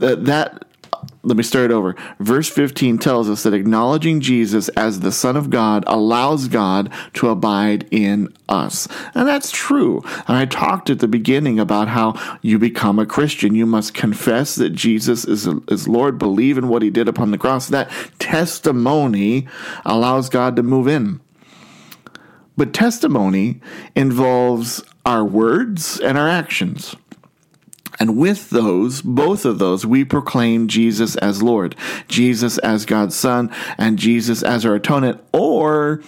uh, 0.00 0.14
that 0.14 0.64
let 1.22 1.36
me 1.36 1.42
start 1.42 1.70
over. 1.70 1.94
Verse 2.18 2.48
15 2.48 2.98
tells 2.98 3.28
us 3.28 3.42
that 3.42 3.52
acknowledging 3.52 4.20
Jesus 4.20 4.68
as 4.70 5.00
the 5.00 5.12
Son 5.12 5.36
of 5.36 5.50
God 5.50 5.84
allows 5.86 6.48
God 6.48 6.90
to 7.14 7.28
abide 7.28 7.86
in 7.90 8.32
us. 8.48 8.88
And 9.14 9.28
that's 9.28 9.50
true. 9.50 10.02
And 10.26 10.36
I 10.36 10.46
talked 10.46 10.88
at 10.88 11.00
the 11.00 11.08
beginning 11.08 11.60
about 11.60 11.88
how 11.88 12.18
you 12.40 12.58
become 12.58 12.98
a 12.98 13.04
Christian. 13.04 13.54
You 13.54 13.66
must 13.66 13.92
confess 13.92 14.54
that 14.54 14.70
Jesus 14.70 15.26
is, 15.26 15.46
is 15.68 15.86
Lord, 15.86 16.18
believe 16.18 16.56
in 16.56 16.68
what 16.68 16.82
he 16.82 16.88
did 16.90 17.06
upon 17.06 17.32
the 17.32 17.38
cross. 17.38 17.68
That 17.68 17.90
testimony 18.18 19.46
allows 19.84 20.30
God 20.30 20.56
to 20.56 20.62
move 20.62 20.88
in. 20.88 21.20
But 22.56 22.72
testimony 22.72 23.60
involves 23.94 24.82
our 25.04 25.24
words 25.24 26.00
and 26.00 26.16
our 26.16 26.28
actions. 26.28 26.96
And 28.00 28.16
with 28.16 28.50
those, 28.50 29.02
both 29.02 29.44
of 29.44 29.58
those, 29.58 29.84
we 29.84 30.04
proclaim 30.04 30.66
Jesus 30.66 31.16
as 31.16 31.42
Lord, 31.42 31.76
Jesus 32.08 32.56
as 32.58 32.86
God's 32.86 33.14
Son, 33.14 33.54
and 33.76 33.98
Jesus 33.98 34.42
as 34.42 34.64
our 34.64 34.74
atonement. 34.74 35.22
Or, 35.32 36.02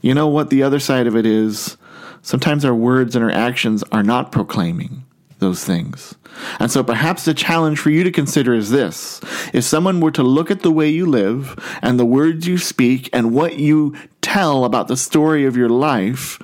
you 0.00 0.14
know 0.14 0.28
what 0.28 0.50
the 0.50 0.62
other 0.62 0.78
side 0.78 1.08
of 1.08 1.16
it 1.16 1.26
is? 1.26 1.76
Sometimes 2.22 2.64
our 2.64 2.74
words 2.74 3.16
and 3.16 3.24
our 3.24 3.30
actions 3.30 3.82
are 3.90 4.04
not 4.04 4.30
proclaiming 4.30 5.04
those 5.40 5.64
things. 5.64 6.14
And 6.60 6.70
so 6.70 6.84
perhaps 6.84 7.24
the 7.24 7.34
challenge 7.34 7.80
for 7.80 7.90
you 7.90 8.04
to 8.04 8.12
consider 8.12 8.54
is 8.54 8.70
this. 8.70 9.20
If 9.52 9.64
someone 9.64 10.00
were 10.00 10.12
to 10.12 10.22
look 10.22 10.50
at 10.50 10.60
the 10.60 10.70
way 10.70 10.88
you 10.88 11.04
live 11.06 11.58
and 11.82 11.98
the 11.98 12.06
words 12.06 12.46
you 12.46 12.56
speak 12.56 13.10
and 13.12 13.34
what 13.34 13.58
you 13.58 13.96
tell 14.20 14.64
about 14.64 14.86
the 14.86 14.96
story 14.96 15.44
of 15.44 15.56
your 15.56 15.68
life, 15.68 16.38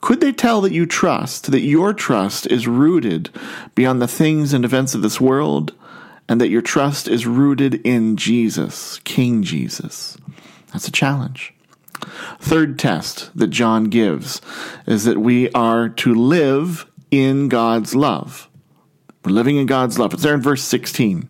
could 0.00 0.20
they 0.20 0.32
tell 0.32 0.60
that 0.62 0.72
you 0.72 0.86
trust, 0.86 1.50
that 1.50 1.60
your 1.60 1.92
trust 1.92 2.46
is 2.46 2.66
rooted 2.66 3.30
beyond 3.74 4.00
the 4.00 4.08
things 4.08 4.52
and 4.52 4.64
events 4.64 4.94
of 4.94 5.02
this 5.02 5.20
world, 5.20 5.74
and 6.28 6.40
that 6.40 6.48
your 6.48 6.62
trust 6.62 7.08
is 7.08 7.26
rooted 7.26 7.74
in 7.86 8.16
Jesus, 8.16 9.00
King 9.04 9.42
Jesus? 9.42 10.16
That's 10.72 10.88
a 10.88 10.92
challenge. 10.92 11.52
Third 12.40 12.78
test 12.78 13.30
that 13.36 13.48
John 13.48 13.84
gives 13.84 14.40
is 14.86 15.04
that 15.04 15.18
we 15.18 15.50
are 15.52 15.88
to 15.88 16.14
live 16.14 16.86
in 17.10 17.48
God's 17.48 17.94
love. 17.94 18.48
We're 19.24 19.32
living 19.32 19.56
in 19.56 19.66
God's 19.66 19.98
love. 19.98 20.14
It's 20.14 20.22
there 20.22 20.34
in 20.34 20.40
verse 20.40 20.62
16. 20.62 21.28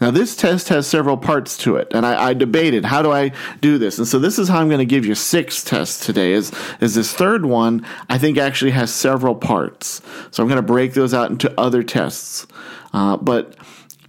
Now, 0.00 0.10
this 0.10 0.36
test 0.36 0.68
has 0.68 0.86
several 0.86 1.16
parts 1.16 1.56
to 1.58 1.76
it, 1.76 1.88
and 1.92 2.04
I, 2.04 2.28
I, 2.28 2.34
debated 2.34 2.84
how 2.84 3.02
do 3.02 3.12
I 3.12 3.32
do 3.60 3.78
this. 3.78 3.98
And 3.98 4.06
so, 4.06 4.18
this 4.18 4.38
is 4.38 4.48
how 4.48 4.60
I'm 4.60 4.68
going 4.68 4.78
to 4.78 4.84
give 4.84 5.06
you 5.06 5.14
six 5.14 5.64
tests 5.64 6.04
today. 6.04 6.32
Is 6.32 6.52
is 6.80 6.94
this 6.94 7.12
third 7.12 7.46
one? 7.46 7.86
I 8.08 8.18
think 8.18 8.38
actually 8.38 8.72
has 8.72 8.92
several 8.92 9.34
parts. 9.34 10.02
So 10.30 10.42
I'm 10.42 10.48
going 10.48 10.56
to 10.56 10.62
break 10.62 10.94
those 10.94 11.14
out 11.14 11.30
into 11.30 11.52
other 11.58 11.82
tests. 11.82 12.46
Uh, 12.92 13.16
but 13.16 13.56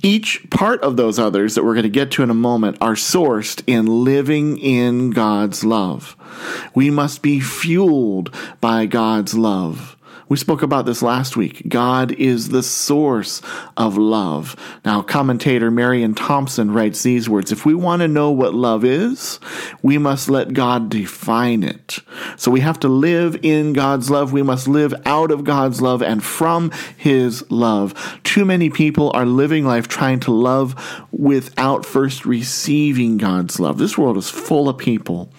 each 0.03 0.47
part 0.49 0.81
of 0.81 0.95
those 0.95 1.17
others 1.19 1.55
that 1.55 1.63
we're 1.63 1.73
going 1.73 1.83
to 1.83 1.89
get 1.89 2.11
to 2.11 2.23
in 2.23 2.29
a 2.29 2.35
moment 2.35 2.77
are 2.81 2.93
sourced 2.93 3.63
in 3.67 4.03
living 4.03 4.57
in 4.57 5.09
God's 5.09 5.63
love. 5.63 6.15
We 6.75 6.89
must 6.89 7.21
be 7.21 7.39
fueled 7.39 8.33
by 8.61 8.85
God's 8.85 9.33
love. 9.33 9.96
We 10.29 10.35
spoke 10.35 10.61
about 10.61 10.85
this 10.85 11.01
last 11.01 11.37
week. 11.37 11.63
God 11.69 12.11
is 12.11 12.49
the 12.49 12.63
source 12.63 13.41
of 13.77 13.97
love. 13.97 14.57
Now, 14.83 15.01
commentator 15.01 15.71
Marianne 15.71 16.15
Thompson 16.15 16.71
writes 16.71 17.01
these 17.01 17.29
words 17.29 17.51
If 17.51 17.65
we 17.65 17.73
want 17.73 18.01
to 18.01 18.09
know 18.09 18.31
what 18.31 18.53
love 18.53 18.83
is, 18.83 19.39
we 19.81 19.97
must 19.97 20.29
let 20.29 20.53
God 20.53 20.89
define 20.89 21.63
it. 21.63 21.99
So 22.35 22.51
we 22.51 22.59
have 22.59 22.79
to 22.81 22.89
live 22.89 23.39
in 23.41 23.71
God's 23.71 24.09
love. 24.09 24.33
We 24.33 24.43
must 24.43 24.67
live 24.67 24.93
out 25.05 25.31
of 25.31 25.45
God's 25.45 25.81
love 25.81 26.01
and 26.01 26.21
from 26.21 26.71
His 26.97 27.49
love. 27.49 28.19
Too 28.23 28.43
many 28.43 28.69
people 28.69 29.11
are 29.13 29.25
living 29.25 29.65
life 29.65 29.87
trying 29.87 30.19
to 30.21 30.31
love 30.31 31.05
without 31.11 31.85
first 31.85 32.25
receiving 32.25 33.17
God's 33.17 33.61
love. 33.61 33.77
This 33.77 33.97
world 33.97 34.17
is 34.17 34.29
full 34.29 34.67
of 34.67 34.77
people 34.77 35.31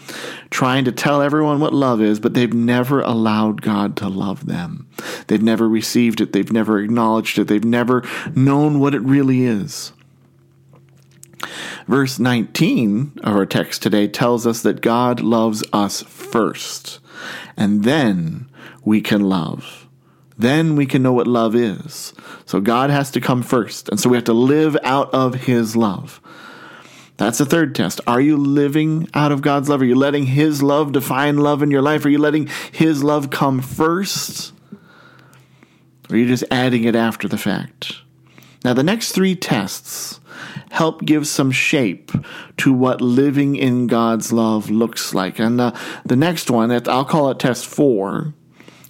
trying 0.51 0.85
to 0.85 0.93
tell 0.93 1.23
everyone 1.23 1.61
what 1.61 1.75
love 1.75 2.01
is, 2.01 2.21
but 2.21 2.35
they've 2.35 2.53
never 2.53 3.01
allowed 3.01 3.63
God 3.63 3.97
to 3.97 4.09
love 4.09 4.47
them. 4.47 4.89
They've 5.27 5.43
never 5.43 5.69
received 5.69 6.21
it. 6.21 6.33
They've 6.33 6.53
never 6.53 6.81
acknowledged 6.81 7.39
it. 7.39 7.49
They've 7.49 7.65
never 7.65 8.03
known 8.35 8.81
what 8.81 8.95
it 8.95 9.03
really 9.03 9.45
is. 9.45 9.93
Verse 11.87 12.19
19 12.19 13.21
of 13.23 13.37
our 13.37 13.47
text 13.47 13.83
today 13.83 14.09
tells 14.09 14.47
us 14.47 14.63
that 14.63 14.81
God 14.81 15.21
loves 15.21 15.65
us 15.73 16.03
first, 16.03 17.01
and 17.57 17.85
then 17.85 18.49
we 18.85 19.01
can 19.01 19.23
love. 19.23 19.87
Then 20.37 20.77
we 20.77 20.87
can 20.87 21.03
know 21.03 21.13
what 21.13 21.27
love 21.27 21.55
is. 21.55 22.13
So 22.47 22.61
God 22.61 22.91
has 22.91 23.11
to 23.13 23.21
come 23.21 23.43
first, 23.43 23.89
and 23.89 23.99
so 23.99 24.09
we 24.09 24.17
have 24.17 24.25
to 24.25 24.33
live 24.33 24.77
out 24.83 25.13
of 25.13 25.35
His 25.35 25.77
love. 25.77 26.21
That's 27.19 27.39
the 27.39 27.47
third 27.47 27.75
test. 27.75 28.01
Are 28.07 28.21
you 28.21 28.37
living 28.37 29.09
out 29.13 29.33
of 29.33 29.43
God's 29.43 29.69
love? 29.69 29.83
Are 29.83 29.85
you 29.85 29.97
letting 29.97 30.25
His 30.25 30.63
love 30.63 30.93
define 30.93 31.37
love 31.37 31.63
in 31.63 31.71
your 31.71 31.83
life? 31.83 32.05
Are 32.05 32.09
you 32.09 32.19
letting 32.19 32.49
His 32.73 33.03
love 33.03 33.31
come 33.31 33.61
first? 33.61 34.53
Or 36.09 36.15
are 36.15 36.17
you 36.17 36.27
just 36.27 36.45
adding 36.51 36.85
it 36.85 36.95
after 36.95 37.27
the 37.27 37.37
fact? 37.37 37.97
Now, 38.65 38.73
the 38.73 38.85
next 38.85 39.13
three 39.13 39.35
tests 39.35 40.21
help 40.71 41.05
give 41.05 41.27
some 41.27 41.51
shape 41.51 42.13
to 42.59 42.73
what 42.73 43.01
living 43.01 43.57
in 43.57 43.89
God's 43.89 44.33
love 44.33 44.71
looks 44.71 45.13
like. 45.13 45.41
And 45.41 45.61
uh, 45.61 45.73
the 46.05 46.17
next 46.17 46.51
one, 46.51 46.71
I'll 46.89 47.05
call 47.05 47.31
it 47.31 47.41
test 47.41 47.67
four, 47.67 48.33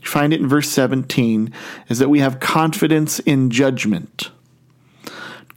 you 0.02 0.08
find 0.08 0.34
it 0.34 0.40
in 0.40 0.48
verse 0.48 0.68
17, 0.68 1.52
is 1.88 1.98
that 1.98 2.10
we 2.10 2.20
have 2.20 2.40
confidence 2.40 3.20
in 3.20 3.50
judgment 3.50 4.30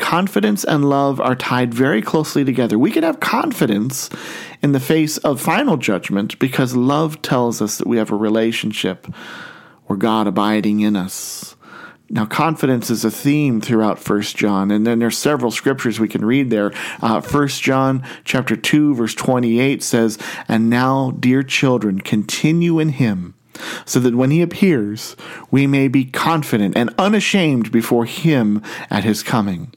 confidence 0.01 0.65
and 0.65 0.89
love 0.89 1.21
are 1.21 1.35
tied 1.35 1.73
very 1.73 2.01
closely 2.01 2.43
together. 2.43 2.77
We 2.77 2.91
can 2.91 3.03
have 3.03 3.21
confidence 3.21 4.09
in 4.61 4.73
the 4.73 4.79
face 4.79 5.17
of 5.19 5.39
final 5.39 5.77
judgment 5.77 6.37
because 6.39 6.75
love 6.75 7.21
tells 7.21 7.61
us 7.61 7.77
that 7.77 7.87
we 7.87 7.97
have 7.97 8.11
a 8.11 8.15
relationship 8.17 9.07
or 9.87 9.95
God 9.95 10.27
abiding 10.27 10.81
in 10.81 10.95
us. 10.95 11.55
Now, 12.09 12.25
confidence 12.25 12.89
is 12.89 13.05
a 13.05 13.11
theme 13.11 13.61
throughout 13.61 13.97
First 13.97 14.35
John, 14.35 14.69
and 14.69 14.85
then 14.85 14.99
there's 14.99 15.17
several 15.17 15.49
scriptures 15.49 15.97
we 15.97 16.09
can 16.09 16.25
read 16.25 16.49
there. 16.49 16.73
Uh, 17.01 17.21
First 17.21 17.61
John 17.61 18.03
chapter 18.25 18.57
two, 18.57 18.93
verse 18.95 19.15
twenty-eight 19.15 19.81
says, 19.81 20.17
"And 20.49 20.69
now, 20.69 21.11
dear 21.11 21.41
children, 21.41 22.01
continue 22.01 22.79
in 22.79 22.89
Him." 22.89 23.35
so 23.85 23.99
that 23.99 24.15
when 24.15 24.31
he 24.31 24.41
appears, 24.41 25.15
we 25.49 25.67
may 25.67 25.87
be 25.87 26.05
confident 26.05 26.75
and 26.75 26.93
unashamed 26.97 27.71
before 27.71 28.05
him 28.05 28.61
at 28.89 29.03
his 29.03 29.23
coming. 29.23 29.73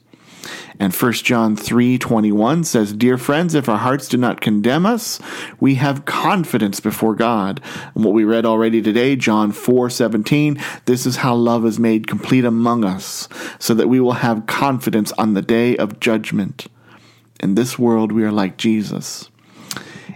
And 0.79 0.93
1 0.93 1.23
John 1.23 1.55
3:21 1.55 2.63
says, 2.63 2.93
"Dear 2.93 3.17
friends, 3.17 3.55
if 3.55 3.69
our 3.69 3.77
hearts 3.77 4.07
do 4.07 4.17
not 4.17 4.41
condemn 4.41 4.85
us, 4.85 5.19
we 5.59 5.75
have 5.75 6.05
confidence 6.05 6.79
before 6.79 7.15
God." 7.15 7.61
And 7.93 8.03
what 8.03 8.13
we 8.13 8.23
read 8.23 8.45
already 8.45 8.81
today, 8.81 9.15
John 9.15 9.51
4:17, 9.51 10.57
this 10.85 11.05
is 11.05 11.17
how 11.17 11.35
love 11.35 11.65
is 11.65 11.79
made 11.79 12.07
complete 12.07 12.45
among 12.45 12.83
us, 12.83 13.29
so 13.59 13.73
that 13.73 13.89
we 13.89 13.99
will 13.99 14.13
have 14.13 14.47
confidence 14.47 15.11
on 15.17 15.33
the 15.33 15.41
day 15.41 15.77
of 15.77 15.99
judgment. 15.99 16.67
In 17.39 17.55
this 17.55 17.77
world 17.79 18.11
we 18.11 18.23
are 18.23 18.31
like 18.31 18.57
Jesus. 18.57 19.29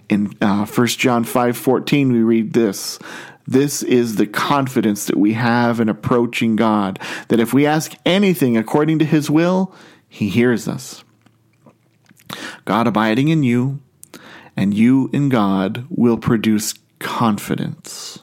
In 0.10 0.34
uh, 0.42 0.66
1 0.66 1.00
John 1.00 1.24
5:14 1.24 2.12
we 2.12 2.22
read 2.22 2.54
this, 2.54 3.00
this 3.48 3.82
is 3.82 4.16
the 4.16 4.28
confidence 4.28 5.06
that 5.06 5.18
we 5.18 5.34
have 5.34 5.80
in 5.80 5.90
approaching 5.90 6.56
God, 6.56 7.00
that 7.30 7.40
if 7.40 7.54
we 7.54 7.66
ask 7.66 7.94
anything 8.06 8.56
according 8.58 9.00
to 9.00 9.06
his 9.06 9.30
will, 9.30 9.74
he 10.10 10.30
hears 10.30 10.68
us. 10.68 11.04
God 12.66 12.88
abiding 12.88 13.30
in 13.30 13.44
you 13.44 13.80
and 14.58 14.74
you 14.74 15.10
in 15.14 15.30
God 15.30 15.86
will 15.90 16.18
produce 16.18 16.74
confidence. 17.00 18.20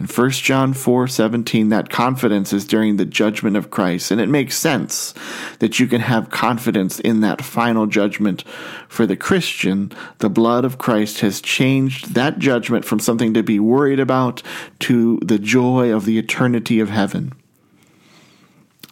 In 0.00 0.06
1 0.06 0.30
John 0.32 0.72
4 0.72 1.06
17, 1.06 1.68
that 1.68 1.88
confidence 1.88 2.52
is 2.52 2.64
during 2.64 2.96
the 2.96 3.04
judgment 3.04 3.56
of 3.56 3.70
Christ. 3.70 4.10
And 4.10 4.20
it 4.20 4.28
makes 4.28 4.56
sense 4.56 5.14
that 5.60 5.78
you 5.78 5.86
can 5.86 6.00
have 6.00 6.30
confidence 6.30 6.98
in 6.98 7.20
that 7.20 7.44
final 7.44 7.86
judgment. 7.86 8.42
For 8.88 9.06
the 9.06 9.16
Christian, 9.16 9.92
the 10.18 10.28
blood 10.28 10.64
of 10.64 10.78
Christ 10.78 11.20
has 11.20 11.40
changed 11.40 12.14
that 12.14 12.40
judgment 12.40 12.84
from 12.84 12.98
something 12.98 13.34
to 13.34 13.44
be 13.44 13.60
worried 13.60 14.00
about 14.00 14.42
to 14.80 15.20
the 15.22 15.38
joy 15.38 15.94
of 15.94 16.06
the 16.06 16.18
eternity 16.18 16.80
of 16.80 16.88
heaven. 16.88 17.32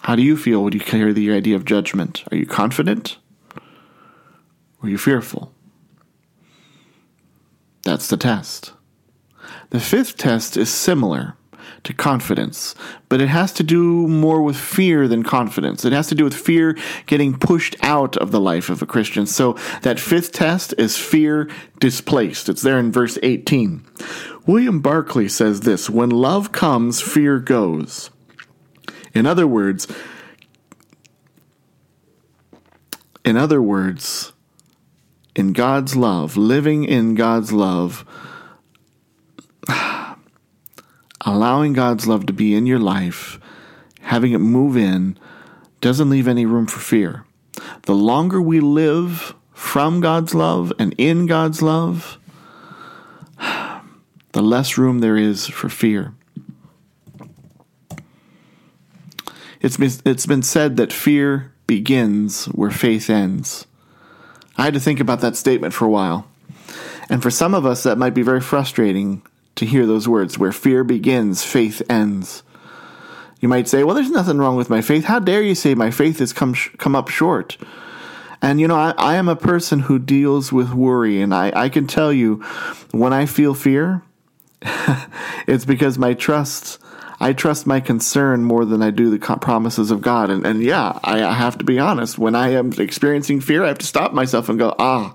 How 0.02 0.16
do 0.16 0.22
you 0.22 0.36
feel 0.36 0.64
when 0.64 0.72
you 0.72 0.80
hear 0.80 1.12
the 1.12 1.32
idea 1.32 1.54
of 1.54 1.64
judgment? 1.64 2.24
Are 2.32 2.36
you 2.36 2.44
confident? 2.44 3.18
Or 3.56 4.86
are 4.86 4.88
you 4.88 4.98
fearful? 4.98 5.54
That's 7.84 8.08
the 8.08 8.16
test. 8.16 8.72
The 9.70 9.78
fifth 9.78 10.16
test 10.16 10.56
is 10.56 10.72
similar 10.72 11.36
to 11.84 11.92
confidence, 11.92 12.74
but 13.08 13.20
it 13.20 13.28
has 13.28 13.52
to 13.54 13.62
do 13.62 14.08
more 14.08 14.42
with 14.42 14.56
fear 14.56 15.06
than 15.06 15.22
confidence. 15.22 15.84
It 15.84 15.92
has 15.92 16.08
to 16.08 16.14
do 16.14 16.24
with 16.24 16.34
fear 16.34 16.76
getting 17.06 17.38
pushed 17.38 17.76
out 17.82 18.16
of 18.16 18.32
the 18.32 18.40
life 18.40 18.70
of 18.70 18.82
a 18.82 18.86
Christian. 18.86 19.26
So 19.26 19.56
that 19.82 20.00
fifth 20.00 20.32
test 20.32 20.74
is 20.78 20.96
fear 20.96 21.48
displaced. 21.78 22.48
It's 22.48 22.62
there 22.62 22.78
in 22.78 22.90
verse 22.90 23.18
18. 23.22 23.84
William 24.46 24.80
Barclay 24.80 25.28
says 25.28 25.60
this 25.60 25.88
When 25.88 26.10
love 26.10 26.50
comes, 26.50 27.00
fear 27.00 27.38
goes. 27.38 28.10
In 29.14 29.26
other 29.26 29.46
words, 29.46 29.86
in 33.24 33.36
other 33.36 33.62
words, 33.62 34.32
in 35.34 35.52
God's 35.52 35.96
love, 35.96 36.36
living 36.36 36.84
in 36.84 37.14
God's 37.14 37.52
love, 37.52 38.04
allowing 41.20 41.72
God's 41.72 42.06
love 42.06 42.26
to 42.26 42.32
be 42.32 42.54
in 42.54 42.66
your 42.66 42.78
life, 42.78 43.38
having 44.00 44.32
it 44.32 44.38
move 44.38 44.76
in, 44.76 45.18
doesn't 45.80 46.10
leave 46.10 46.28
any 46.28 46.46
room 46.46 46.66
for 46.66 46.80
fear. 46.80 47.24
The 47.82 47.94
longer 47.94 48.40
we 48.40 48.60
live 48.60 49.34
from 49.52 50.00
God's 50.00 50.34
love 50.34 50.72
and 50.78 50.94
in 50.98 51.26
God's 51.26 51.62
love, 51.62 52.18
the 54.32 54.42
less 54.42 54.78
room 54.78 54.98
there 55.00 55.16
is 55.16 55.46
for 55.46 55.68
fear. 55.68 56.14
It's 59.62 59.76
been, 59.76 59.92
it's 60.04 60.26
been 60.26 60.42
said 60.42 60.76
that 60.76 60.92
fear 60.92 61.52
begins 61.68 62.46
where 62.46 62.70
faith 62.70 63.08
ends. 63.08 63.66
I 64.56 64.64
had 64.64 64.74
to 64.74 64.80
think 64.80 64.98
about 64.98 65.20
that 65.20 65.36
statement 65.36 65.72
for 65.72 65.84
a 65.84 65.90
while. 65.90 66.26
And 67.08 67.22
for 67.22 67.30
some 67.30 67.54
of 67.54 67.64
us, 67.64 67.84
that 67.84 67.96
might 67.96 68.14
be 68.14 68.22
very 68.22 68.40
frustrating 68.40 69.22
to 69.54 69.64
hear 69.64 69.86
those 69.86 70.08
words 70.08 70.36
where 70.36 70.50
fear 70.50 70.82
begins, 70.82 71.44
faith 71.44 71.80
ends. 71.88 72.42
You 73.40 73.48
might 73.48 73.68
say, 73.68 73.84
well, 73.84 73.94
there's 73.94 74.10
nothing 74.10 74.38
wrong 74.38 74.56
with 74.56 74.68
my 74.70 74.80
faith. 74.80 75.04
How 75.04 75.20
dare 75.20 75.42
you 75.42 75.54
say 75.54 75.74
my 75.74 75.90
faith 75.90 76.18
has 76.18 76.32
come, 76.32 76.54
sh- 76.54 76.70
come 76.78 76.96
up 76.96 77.08
short? 77.08 77.56
And 78.40 78.60
you 78.60 78.66
know, 78.66 78.76
I, 78.76 78.94
I, 78.98 79.14
am 79.14 79.28
a 79.28 79.36
person 79.36 79.80
who 79.80 80.00
deals 80.00 80.52
with 80.52 80.74
worry, 80.74 81.22
and 81.22 81.32
I, 81.32 81.52
I 81.54 81.68
can 81.68 81.86
tell 81.86 82.12
you 82.12 82.42
when 82.90 83.12
I 83.12 83.26
feel 83.26 83.54
fear, 83.54 84.02
it's 85.46 85.64
because 85.64 85.96
my 85.96 86.14
trust 86.14 86.82
I 87.22 87.32
trust 87.32 87.68
my 87.68 87.78
concern 87.78 88.42
more 88.42 88.64
than 88.64 88.82
I 88.82 88.90
do 88.90 89.08
the 89.08 89.36
promises 89.36 89.92
of 89.92 90.02
God. 90.02 90.28
And, 90.28 90.44
and 90.44 90.60
yeah, 90.60 90.98
I, 91.04 91.22
I 91.22 91.34
have 91.34 91.56
to 91.58 91.64
be 91.64 91.78
honest. 91.78 92.18
When 92.18 92.34
I 92.34 92.48
am 92.48 92.72
experiencing 92.72 93.40
fear, 93.40 93.62
I 93.62 93.68
have 93.68 93.78
to 93.78 93.86
stop 93.86 94.12
myself 94.12 94.48
and 94.48 94.58
go, 94.58 94.74
ah, 94.76 95.14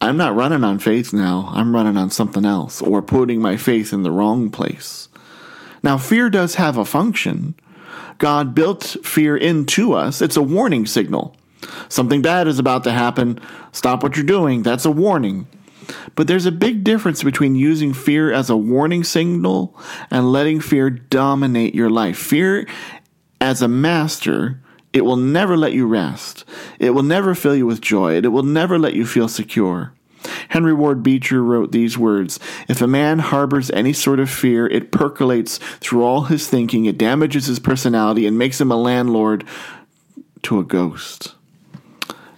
I'm 0.00 0.16
not 0.16 0.36
running 0.36 0.62
on 0.62 0.78
faith 0.78 1.12
now. 1.12 1.50
I'm 1.52 1.74
running 1.74 1.96
on 1.96 2.10
something 2.10 2.44
else 2.44 2.80
or 2.80 3.02
putting 3.02 3.42
my 3.42 3.56
faith 3.56 3.92
in 3.92 4.04
the 4.04 4.12
wrong 4.12 4.50
place. 4.50 5.08
Now, 5.82 5.98
fear 5.98 6.30
does 6.30 6.54
have 6.54 6.76
a 6.76 6.84
function. 6.84 7.56
God 8.18 8.54
built 8.54 8.84
fear 9.02 9.36
into 9.36 9.94
us. 9.94 10.22
It's 10.22 10.36
a 10.36 10.42
warning 10.42 10.86
signal. 10.86 11.34
Something 11.88 12.22
bad 12.22 12.46
is 12.46 12.60
about 12.60 12.84
to 12.84 12.92
happen. 12.92 13.40
Stop 13.72 14.04
what 14.04 14.16
you're 14.16 14.24
doing. 14.24 14.62
That's 14.62 14.84
a 14.84 14.92
warning. 14.92 15.48
But 16.14 16.26
there's 16.26 16.46
a 16.46 16.52
big 16.52 16.84
difference 16.84 17.22
between 17.22 17.54
using 17.54 17.92
fear 17.92 18.32
as 18.32 18.50
a 18.50 18.56
warning 18.56 19.04
signal 19.04 19.78
and 20.10 20.32
letting 20.32 20.60
fear 20.60 20.90
dominate 20.90 21.74
your 21.74 21.90
life. 21.90 22.18
Fear 22.18 22.66
as 23.40 23.62
a 23.62 23.68
master, 23.68 24.60
it 24.92 25.04
will 25.04 25.16
never 25.16 25.56
let 25.56 25.72
you 25.72 25.86
rest. 25.86 26.44
It 26.78 26.90
will 26.90 27.02
never 27.02 27.34
fill 27.34 27.56
you 27.56 27.66
with 27.66 27.80
joy. 27.80 28.16
It 28.16 28.28
will 28.28 28.42
never 28.42 28.78
let 28.78 28.94
you 28.94 29.06
feel 29.06 29.28
secure. 29.28 29.92
Henry 30.48 30.74
Ward 30.74 31.02
Beecher 31.02 31.42
wrote 31.42 31.72
these 31.72 31.96
words 31.96 32.38
If 32.68 32.82
a 32.82 32.86
man 32.86 33.20
harbors 33.20 33.70
any 33.70 33.92
sort 33.92 34.20
of 34.20 34.28
fear, 34.28 34.66
it 34.66 34.92
percolates 34.92 35.58
through 35.78 36.04
all 36.04 36.24
his 36.24 36.48
thinking, 36.48 36.84
it 36.84 36.98
damages 36.98 37.46
his 37.46 37.58
personality, 37.58 38.26
and 38.26 38.36
makes 38.36 38.60
him 38.60 38.70
a 38.70 38.76
landlord 38.76 39.44
to 40.42 40.58
a 40.58 40.64
ghost. 40.64 41.34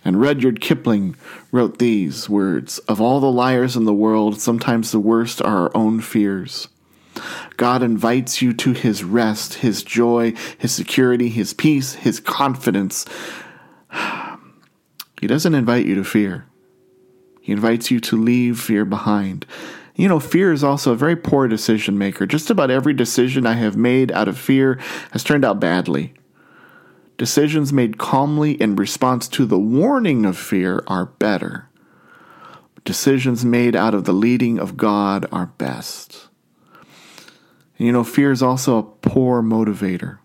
And 0.04 0.20
Rudyard 0.20 0.60
Kipling 0.60 1.16
wrote 1.52 1.78
these 1.78 2.28
words 2.28 2.78
Of 2.80 3.00
all 3.00 3.20
the 3.20 3.30
liars 3.30 3.76
in 3.76 3.84
the 3.84 3.94
world, 3.94 4.40
sometimes 4.40 4.90
the 4.90 4.98
worst 4.98 5.40
are 5.40 5.68
our 5.68 5.76
own 5.76 6.00
fears. 6.00 6.66
God 7.58 7.82
invites 7.82 8.42
you 8.42 8.54
to 8.54 8.72
his 8.72 9.04
rest, 9.04 9.54
his 9.54 9.82
joy, 9.82 10.32
his 10.58 10.72
security, 10.72 11.28
his 11.28 11.54
peace, 11.54 11.94
his 11.94 12.18
confidence. 12.18 13.04
He 15.20 15.28
doesn't 15.28 15.54
invite 15.54 15.86
you 15.86 15.94
to 15.94 16.02
fear. 16.02 16.46
He 17.40 17.52
invites 17.52 17.92
you 17.92 18.00
to 18.00 18.16
leave 18.16 18.58
fear 18.58 18.84
behind. 18.84 19.46
You 19.94 20.08
know, 20.08 20.18
fear 20.18 20.52
is 20.52 20.64
also 20.64 20.90
a 20.90 20.96
very 20.96 21.14
poor 21.14 21.46
decision 21.46 21.96
maker. 21.96 22.26
Just 22.26 22.50
about 22.50 22.72
every 22.72 22.92
decision 22.92 23.46
I 23.46 23.52
have 23.52 23.76
made 23.76 24.10
out 24.10 24.26
of 24.26 24.36
fear 24.36 24.80
has 25.12 25.22
turned 25.22 25.44
out 25.44 25.60
badly. 25.60 26.12
Decisions 27.22 27.72
made 27.72 27.98
calmly 27.98 28.60
in 28.60 28.74
response 28.74 29.28
to 29.28 29.46
the 29.46 29.56
warning 29.56 30.26
of 30.26 30.36
fear 30.36 30.82
are 30.88 31.06
better. 31.06 31.68
Decisions 32.84 33.44
made 33.44 33.76
out 33.76 33.94
of 33.94 34.06
the 34.06 34.12
leading 34.12 34.58
of 34.58 34.76
God 34.76 35.26
are 35.30 35.46
best. 35.46 36.26
And 37.78 37.86
you 37.86 37.92
know, 37.92 38.02
fear 38.02 38.32
is 38.32 38.42
also 38.42 38.76
a 38.76 38.82
poor 38.82 39.40
motivator. 39.40 40.18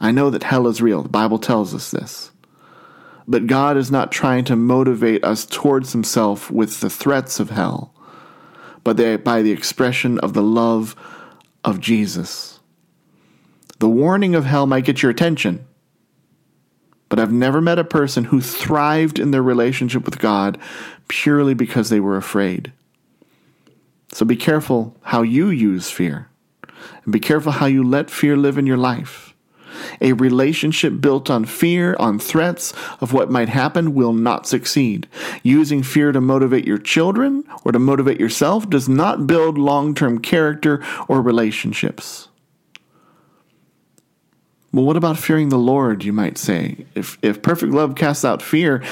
I 0.00 0.10
know 0.10 0.30
that 0.30 0.44
hell 0.44 0.66
is 0.68 0.80
real. 0.80 1.02
The 1.02 1.10
Bible 1.10 1.38
tells 1.38 1.74
us 1.74 1.90
this. 1.90 2.30
But 3.28 3.46
God 3.46 3.76
is 3.76 3.90
not 3.90 4.10
trying 4.10 4.46
to 4.46 4.56
motivate 4.56 5.22
us 5.22 5.44
towards 5.44 5.92
Himself 5.92 6.50
with 6.50 6.80
the 6.80 6.88
threats 6.88 7.38
of 7.38 7.50
hell, 7.50 7.92
but 8.84 9.22
by 9.22 9.42
the 9.42 9.52
expression 9.52 10.18
of 10.20 10.32
the 10.32 10.42
love 10.42 10.96
of 11.62 11.78
Jesus. 11.78 12.60
The 13.80 13.88
warning 13.90 14.34
of 14.34 14.46
hell 14.46 14.66
might 14.66 14.86
get 14.86 15.02
your 15.02 15.10
attention, 15.10 15.66
but 17.10 17.18
I've 17.18 17.32
never 17.32 17.60
met 17.60 17.78
a 17.78 17.84
person 17.84 18.24
who 18.24 18.40
thrived 18.40 19.18
in 19.18 19.32
their 19.32 19.42
relationship 19.42 20.06
with 20.06 20.18
God 20.18 20.56
purely 21.08 21.52
because 21.52 21.90
they 21.90 22.00
were 22.00 22.16
afraid. 22.16 22.72
So 24.12 24.24
be 24.24 24.36
careful 24.36 24.96
how 25.02 25.22
you 25.22 25.50
use 25.50 25.90
fear, 25.90 26.28
and 27.04 27.12
be 27.12 27.20
careful 27.20 27.52
how 27.52 27.66
you 27.66 27.84
let 27.84 28.10
fear 28.10 28.36
live 28.36 28.56
in 28.56 28.66
your 28.66 28.78
life. 28.78 29.34
A 30.00 30.12
relationship 30.14 31.00
built 31.00 31.30
on 31.30 31.44
fear, 31.44 31.96
on 31.98 32.18
threats 32.18 32.72
of 33.00 33.12
what 33.12 33.30
might 33.30 33.48
happen, 33.48 33.94
will 33.94 34.12
not 34.12 34.46
succeed. 34.46 35.08
Using 35.42 35.82
fear 35.82 36.12
to 36.12 36.20
motivate 36.20 36.66
your 36.66 36.78
children 36.78 37.44
or 37.64 37.72
to 37.72 37.78
motivate 37.78 38.20
yourself 38.20 38.68
does 38.68 38.88
not 38.88 39.26
build 39.26 39.58
long 39.58 39.94
term 39.94 40.20
character 40.20 40.82
or 41.08 41.22
relationships. 41.22 42.28
Well, 44.72 44.84
what 44.84 44.96
about 44.96 45.18
fearing 45.18 45.48
the 45.48 45.58
Lord, 45.58 46.04
you 46.04 46.12
might 46.12 46.38
say? 46.38 46.86
If, 46.94 47.18
if 47.22 47.42
perfect 47.42 47.72
love 47.72 47.96
casts 47.96 48.24
out 48.24 48.40
fear, 48.40 48.84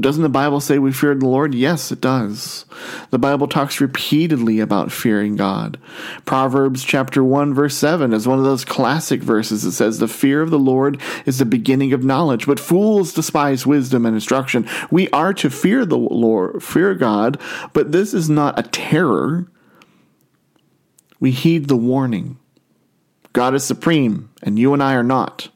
doesn't 0.00 0.22
the 0.22 0.30
Bible 0.30 0.58
say 0.58 0.78
we 0.78 0.90
fear 0.90 1.14
the 1.14 1.28
Lord? 1.28 1.54
Yes, 1.54 1.92
it 1.92 2.00
does. 2.00 2.64
The 3.10 3.18
Bible 3.18 3.46
talks 3.46 3.78
repeatedly 3.78 4.58
about 4.58 4.90
fearing 4.90 5.36
God. 5.36 5.78
Proverbs 6.24 6.82
chapter 6.82 7.22
1 7.22 7.52
verse 7.52 7.76
7 7.76 8.14
is 8.14 8.26
one 8.26 8.38
of 8.38 8.46
those 8.46 8.64
classic 8.64 9.20
verses 9.20 9.64
that 9.64 9.72
says, 9.72 9.98
The 9.98 10.08
fear 10.08 10.40
of 10.40 10.50
the 10.50 10.58
Lord 10.58 10.98
is 11.26 11.38
the 11.38 11.44
beginning 11.44 11.92
of 11.92 12.02
knowledge, 12.02 12.46
but 12.46 12.58
fools 12.58 13.12
despise 13.12 13.66
wisdom 13.66 14.06
and 14.06 14.14
instruction. 14.14 14.66
We 14.90 15.10
are 15.10 15.34
to 15.34 15.50
fear 15.50 15.84
the 15.84 15.98
Lord, 15.98 16.62
fear 16.62 16.94
God, 16.94 17.38
but 17.74 17.92
this 17.92 18.14
is 18.14 18.30
not 18.30 18.58
a 18.58 18.62
terror. 18.62 19.46
We 21.20 21.32
heed 21.32 21.68
the 21.68 21.76
warning. 21.76 22.38
God 23.32 23.54
is 23.54 23.64
supreme, 23.64 24.30
and 24.42 24.58
you 24.58 24.72
and 24.72 24.82
I 24.82 24.94
are 24.94 25.02
not. 25.02 25.48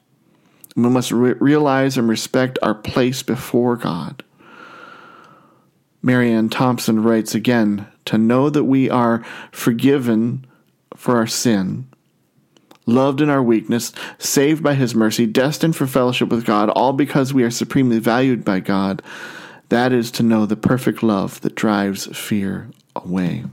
We 0.76 0.88
must 0.88 1.12
re- 1.12 1.34
realize 1.34 1.96
and 1.96 2.08
respect 2.08 2.58
our 2.62 2.74
place 2.74 3.22
before 3.22 3.76
God. 3.76 4.24
Marianne 6.02 6.48
Thompson 6.48 7.02
writes 7.02 7.34
again 7.34 7.86
to 8.06 8.18
know 8.18 8.50
that 8.50 8.64
we 8.64 8.90
are 8.90 9.24
forgiven 9.52 10.46
for 10.96 11.16
our 11.16 11.26
sin, 11.26 11.88
loved 12.86 13.20
in 13.20 13.30
our 13.30 13.42
weakness, 13.42 13.92
saved 14.18 14.62
by 14.62 14.74
His 14.74 14.94
mercy, 14.94 15.26
destined 15.26 15.76
for 15.76 15.86
fellowship 15.86 16.28
with 16.28 16.44
God, 16.44 16.68
all 16.70 16.92
because 16.92 17.32
we 17.32 17.44
are 17.44 17.50
supremely 17.50 17.98
valued 17.98 18.44
by 18.44 18.60
God. 18.60 19.02
That 19.68 19.92
is 19.92 20.10
to 20.12 20.22
know 20.22 20.44
the 20.44 20.56
perfect 20.56 21.02
love 21.02 21.40
that 21.42 21.54
drives 21.54 22.06
fear 22.16 22.68
away. 22.96 23.44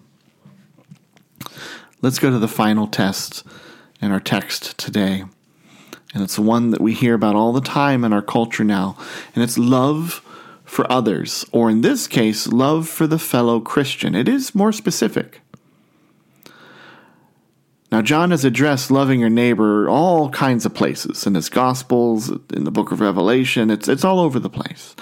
Let's 2.02 2.20
go 2.20 2.30
to 2.30 2.40
the 2.40 2.48
final 2.48 2.88
test 2.88 3.46
in 4.02 4.12
our 4.12 4.20
text 4.20 4.78
today. 4.78 5.24
And 6.14 6.24
it's 6.24 6.40
one 6.40 6.72
that 6.72 6.82
we 6.82 6.94
hear 6.94 7.14
about 7.14 7.36
all 7.36 7.54
the 7.54 7.62
time 7.62 8.04
in 8.04 8.14
our 8.14 8.22
culture 8.22 8.64
now. 8.64 8.98
And 9.36 9.44
it's 9.44 9.58
love 9.58 10.26
for 10.66 10.90
others, 10.92 11.46
or 11.52 11.70
in 11.70 11.82
this 11.82 12.08
case, 12.08 12.48
love 12.48 12.88
for 12.88 13.08
the 13.08 13.20
fellow 13.20 13.60
Christian. 13.60 14.16
It 14.16 14.30
is 14.30 14.54
more 14.54 14.72
specific. 14.72 15.42
Now, 17.92 18.04
John 18.04 18.30
has 18.30 18.46
addressed 18.46 18.92
loving 18.92 19.20
your 19.20 19.32
neighbor 19.32 19.90
all 19.90 20.30
kinds 20.30 20.66
of 20.66 20.76
places 20.76 21.26
in 21.26 21.34
his 21.34 21.50
Gospels, 21.50 22.30
in 22.54 22.64
the 22.64 22.72
book 22.72 22.92
of 22.92 23.02
Revelation, 23.02 23.72
it's, 23.72 23.88
it's 23.88 24.06
all 24.06 24.20
over 24.20 24.40
the 24.40 24.50
place. 24.50 24.96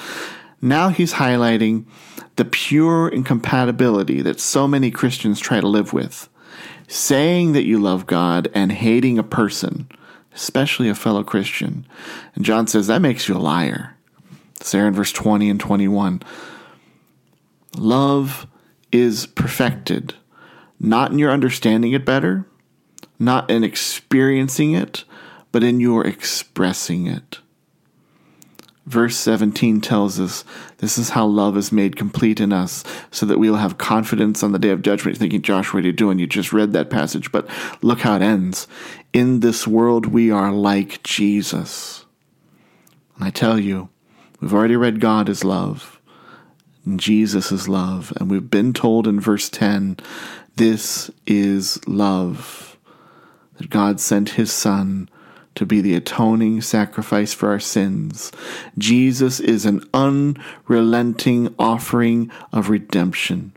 Now 0.62 0.90
he's 0.90 1.14
highlighting 1.14 1.86
the 2.38 2.46
pure 2.46 3.10
incompatibility 3.10 4.22
that 4.22 4.40
so 4.40 4.68
many 4.68 4.90
Christians 4.90 5.40
try 5.40 5.60
to 5.60 5.68
live 5.68 5.92
with 5.92 6.30
saying 6.88 7.52
that 7.54 7.66
you 7.66 7.80
love 7.80 8.08
God 8.08 8.50
and 8.54 8.72
hating 8.72 9.20
a 9.20 9.24
person, 9.24 9.90
especially 10.34 10.90
a 10.90 10.96
fellow 10.96 11.24
Christian. 11.24 11.86
And 12.34 12.46
John 12.46 12.68
says 12.68 12.88
that 12.88 13.02
makes 13.02 13.28
you 13.28 13.36
a 13.36 13.40
liar. 13.40 13.96
It's 14.56 14.72
there 14.72 14.88
in 14.88 14.94
verse 14.94 15.12
20 15.12 15.50
and 15.50 15.60
21. 15.60 16.24
Love 17.78 18.48
is 18.92 19.28
perfected, 19.28 20.16
not 20.80 21.12
in 21.12 21.20
your 21.20 21.32
understanding 21.32 21.92
it 21.92 22.06
better, 22.06 22.46
not 23.20 23.50
in 23.52 23.64
experiencing 23.64 24.74
it, 24.74 25.04
but 25.52 25.64
in 25.64 25.80
your 25.80 26.06
expressing 26.06 27.08
it. 27.08 27.40
Verse 28.88 29.18
17 29.18 29.82
tells 29.82 30.18
us 30.18 30.46
this 30.78 30.98
is 30.98 31.10
how 31.10 31.26
love 31.26 31.58
is 31.58 31.74
made 31.74 31.98
complete 31.98 32.40
in 32.40 32.54
us, 32.54 32.86
so 33.12 33.26
that 33.26 33.38
we 33.38 33.50
will 33.50 33.58
have 33.58 33.78
confidence 33.78 34.44
on 34.44 34.54
the 34.54 34.60
day 34.60 34.70
of 34.70 34.82
judgment. 34.82 35.16
You're 35.16 35.20
thinking, 35.20 35.42
Josh, 35.42 35.74
what 35.74 35.84
are 35.84 35.88
you 35.88 35.92
doing? 35.92 36.20
You 36.20 36.26
just 36.26 36.54
read 36.54 36.72
that 36.72 36.90
passage, 36.90 37.30
but 37.30 37.50
look 37.82 38.00
how 38.00 38.16
it 38.16 38.22
ends. 38.22 38.66
In 39.12 39.42
this 39.42 39.68
world, 39.68 40.06
we 40.06 40.32
are 40.32 40.54
like 40.54 41.04
Jesus. 41.04 42.06
And 43.18 43.26
I 43.26 43.30
tell 43.30 43.60
you, 43.60 43.90
we've 44.40 44.54
already 44.54 44.78
read 44.78 45.02
God 45.02 45.28
is 45.28 45.44
love, 45.44 46.00
and 46.86 46.98
Jesus 46.98 47.52
is 47.52 47.68
love, 47.68 48.14
and 48.16 48.32
we've 48.32 48.50
been 48.50 48.72
told 48.72 49.06
in 49.06 49.20
verse 49.20 49.50
10 49.50 49.98
this 50.56 51.12
is 51.26 51.86
love, 51.90 52.78
that 53.58 53.70
God 53.70 54.00
sent 54.00 54.30
his 54.30 54.54
Son 54.54 55.10
to 55.58 55.66
be 55.66 55.82
the 55.82 55.96
atoning 55.96 56.62
sacrifice 56.62 57.34
for 57.34 57.50
our 57.50 57.60
sins. 57.60 58.32
Jesus 58.78 59.40
is 59.40 59.66
an 59.66 59.84
unrelenting 59.92 61.54
offering 61.58 62.32
of 62.54 62.70
redemption. 62.70 63.52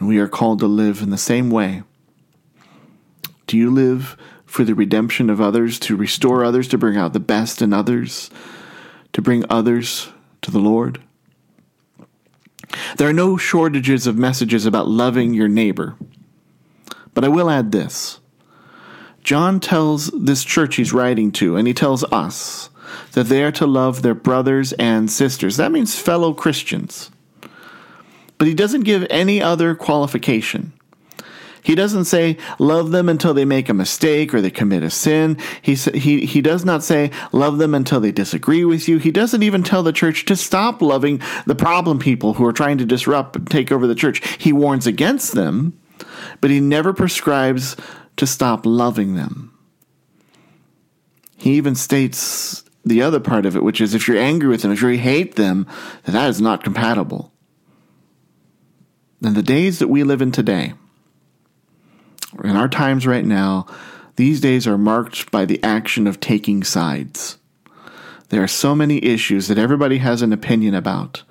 And 0.00 0.08
we 0.08 0.18
are 0.18 0.26
called 0.26 0.58
to 0.58 0.66
live 0.66 1.00
in 1.00 1.10
the 1.10 1.16
same 1.16 1.48
way. 1.48 1.84
Do 3.46 3.56
you 3.56 3.70
live 3.70 4.16
for 4.44 4.64
the 4.64 4.74
redemption 4.74 5.30
of 5.30 5.40
others, 5.40 5.78
to 5.78 5.94
restore 5.94 6.44
others, 6.44 6.66
to 6.68 6.78
bring 6.78 6.96
out 6.96 7.12
the 7.12 7.20
best 7.20 7.62
in 7.62 7.72
others, 7.72 8.30
to 9.12 9.22
bring 9.22 9.44
others 9.48 10.08
to 10.42 10.50
the 10.50 10.58
Lord? 10.58 11.00
There 12.96 13.08
are 13.08 13.12
no 13.12 13.36
shortages 13.36 14.08
of 14.08 14.18
messages 14.18 14.66
about 14.66 14.88
loving 14.88 15.34
your 15.34 15.46
neighbor. 15.48 15.94
But 17.12 17.22
I 17.22 17.28
will 17.28 17.48
add 17.48 17.70
this 17.70 18.18
John 19.24 19.58
tells 19.58 20.08
this 20.10 20.44
church 20.44 20.76
he's 20.76 20.92
writing 20.92 21.32
to, 21.32 21.56
and 21.56 21.66
he 21.66 21.74
tells 21.74 22.04
us, 22.04 22.70
that 23.12 23.26
they 23.26 23.42
are 23.44 23.52
to 23.52 23.66
love 23.66 24.02
their 24.02 24.14
brothers 24.14 24.72
and 24.74 25.10
sisters. 25.10 25.56
That 25.56 25.72
means 25.72 25.98
fellow 25.98 26.34
Christians. 26.34 27.10
But 28.38 28.48
he 28.48 28.54
doesn't 28.54 28.82
give 28.82 29.06
any 29.10 29.40
other 29.42 29.74
qualification. 29.74 30.72
He 31.62 31.74
doesn't 31.74 32.04
say, 32.04 32.36
love 32.58 32.90
them 32.90 33.08
until 33.08 33.32
they 33.32 33.46
make 33.46 33.70
a 33.70 33.74
mistake 33.74 34.34
or 34.34 34.42
they 34.42 34.50
commit 34.50 34.82
a 34.82 34.90
sin. 34.90 35.38
He, 35.62 35.74
he, 35.74 36.26
he 36.26 36.42
does 36.42 36.62
not 36.62 36.84
say, 36.84 37.10
love 37.32 37.56
them 37.56 37.74
until 37.74 38.00
they 38.00 38.12
disagree 38.12 38.66
with 38.66 38.86
you. 38.86 38.98
He 38.98 39.10
doesn't 39.10 39.42
even 39.42 39.62
tell 39.62 39.82
the 39.82 39.92
church 39.92 40.26
to 40.26 40.36
stop 40.36 40.82
loving 40.82 41.22
the 41.46 41.54
problem 41.54 41.98
people 41.98 42.34
who 42.34 42.44
are 42.44 42.52
trying 42.52 42.76
to 42.78 42.84
disrupt 42.84 43.36
and 43.36 43.50
take 43.50 43.72
over 43.72 43.86
the 43.86 43.94
church. 43.94 44.20
He 44.36 44.52
warns 44.52 44.86
against 44.86 45.32
them, 45.32 45.78
but 46.42 46.50
he 46.50 46.60
never 46.60 46.92
prescribes 46.92 47.76
to 48.16 48.26
stop 48.26 48.64
loving 48.64 49.14
them. 49.14 49.56
He 51.36 51.54
even 51.54 51.74
states 51.74 52.64
the 52.84 53.02
other 53.02 53.20
part 53.20 53.46
of 53.46 53.56
it, 53.56 53.62
which 53.62 53.80
is 53.80 53.94
if 53.94 54.06
you're 54.06 54.18
angry 54.18 54.48
with 54.48 54.62
them, 54.62 54.72
if 54.72 54.82
you 54.82 54.88
hate 54.90 55.36
them, 55.36 55.66
that 56.04 56.28
is 56.28 56.40
not 56.40 56.64
compatible. 56.64 57.32
And 59.22 59.34
the 59.34 59.42
days 59.42 59.78
that 59.78 59.88
we 59.88 60.04
live 60.04 60.20
in 60.20 60.32
today, 60.32 60.74
in 62.42 62.56
our 62.56 62.68
times 62.68 63.06
right 63.06 63.24
now, 63.24 63.66
these 64.16 64.40
days 64.40 64.66
are 64.66 64.78
marked 64.78 65.30
by 65.30 65.44
the 65.44 65.62
action 65.62 66.06
of 66.06 66.20
taking 66.20 66.62
sides. 66.62 67.38
There 68.28 68.42
are 68.42 68.48
so 68.48 68.74
many 68.74 69.02
issues 69.04 69.48
that 69.48 69.58
everybody 69.58 69.98
has 69.98 70.22
an 70.22 70.32
opinion 70.32 70.74
about. 70.74 71.22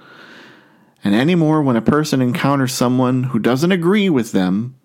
And 1.03 1.13
anymore, 1.13 1.61
when 1.61 1.75
a 1.75 1.81
person 1.81 2.21
encounters 2.21 2.73
someone 2.73 3.23
who 3.23 3.39
doesn't 3.39 3.71
agree 3.71 4.09
with 4.09 4.31
them, 4.31 4.75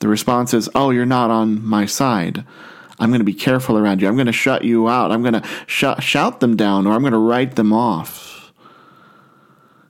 the 0.00 0.08
response 0.08 0.52
is, 0.54 0.68
Oh, 0.74 0.90
you're 0.90 1.06
not 1.06 1.30
on 1.30 1.64
my 1.64 1.86
side. 1.86 2.44
I'm 2.98 3.10
going 3.10 3.20
to 3.20 3.24
be 3.24 3.34
careful 3.34 3.76
around 3.76 4.00
you. 4.00 4.08
I'm 4.08 4.16
going 4.16 4.26
to 4.26 4.32
shut 4.32 4.64
you 4.64 4.88
out. 4.88 5.12
I'm 5.12 5.22
going 5.22 5.34
to 5.34 5.48
sh- 5.66 5.84
shout 6.00 6.40
them 6.40 6.56
down 6.56 6.86
or 6.86 6.94
I'm 6.94 7.02
going 7.02 7.12
to 7.12 7.18
write 7.18 7.56
them 7.56 7.72
off. 7.72 8.52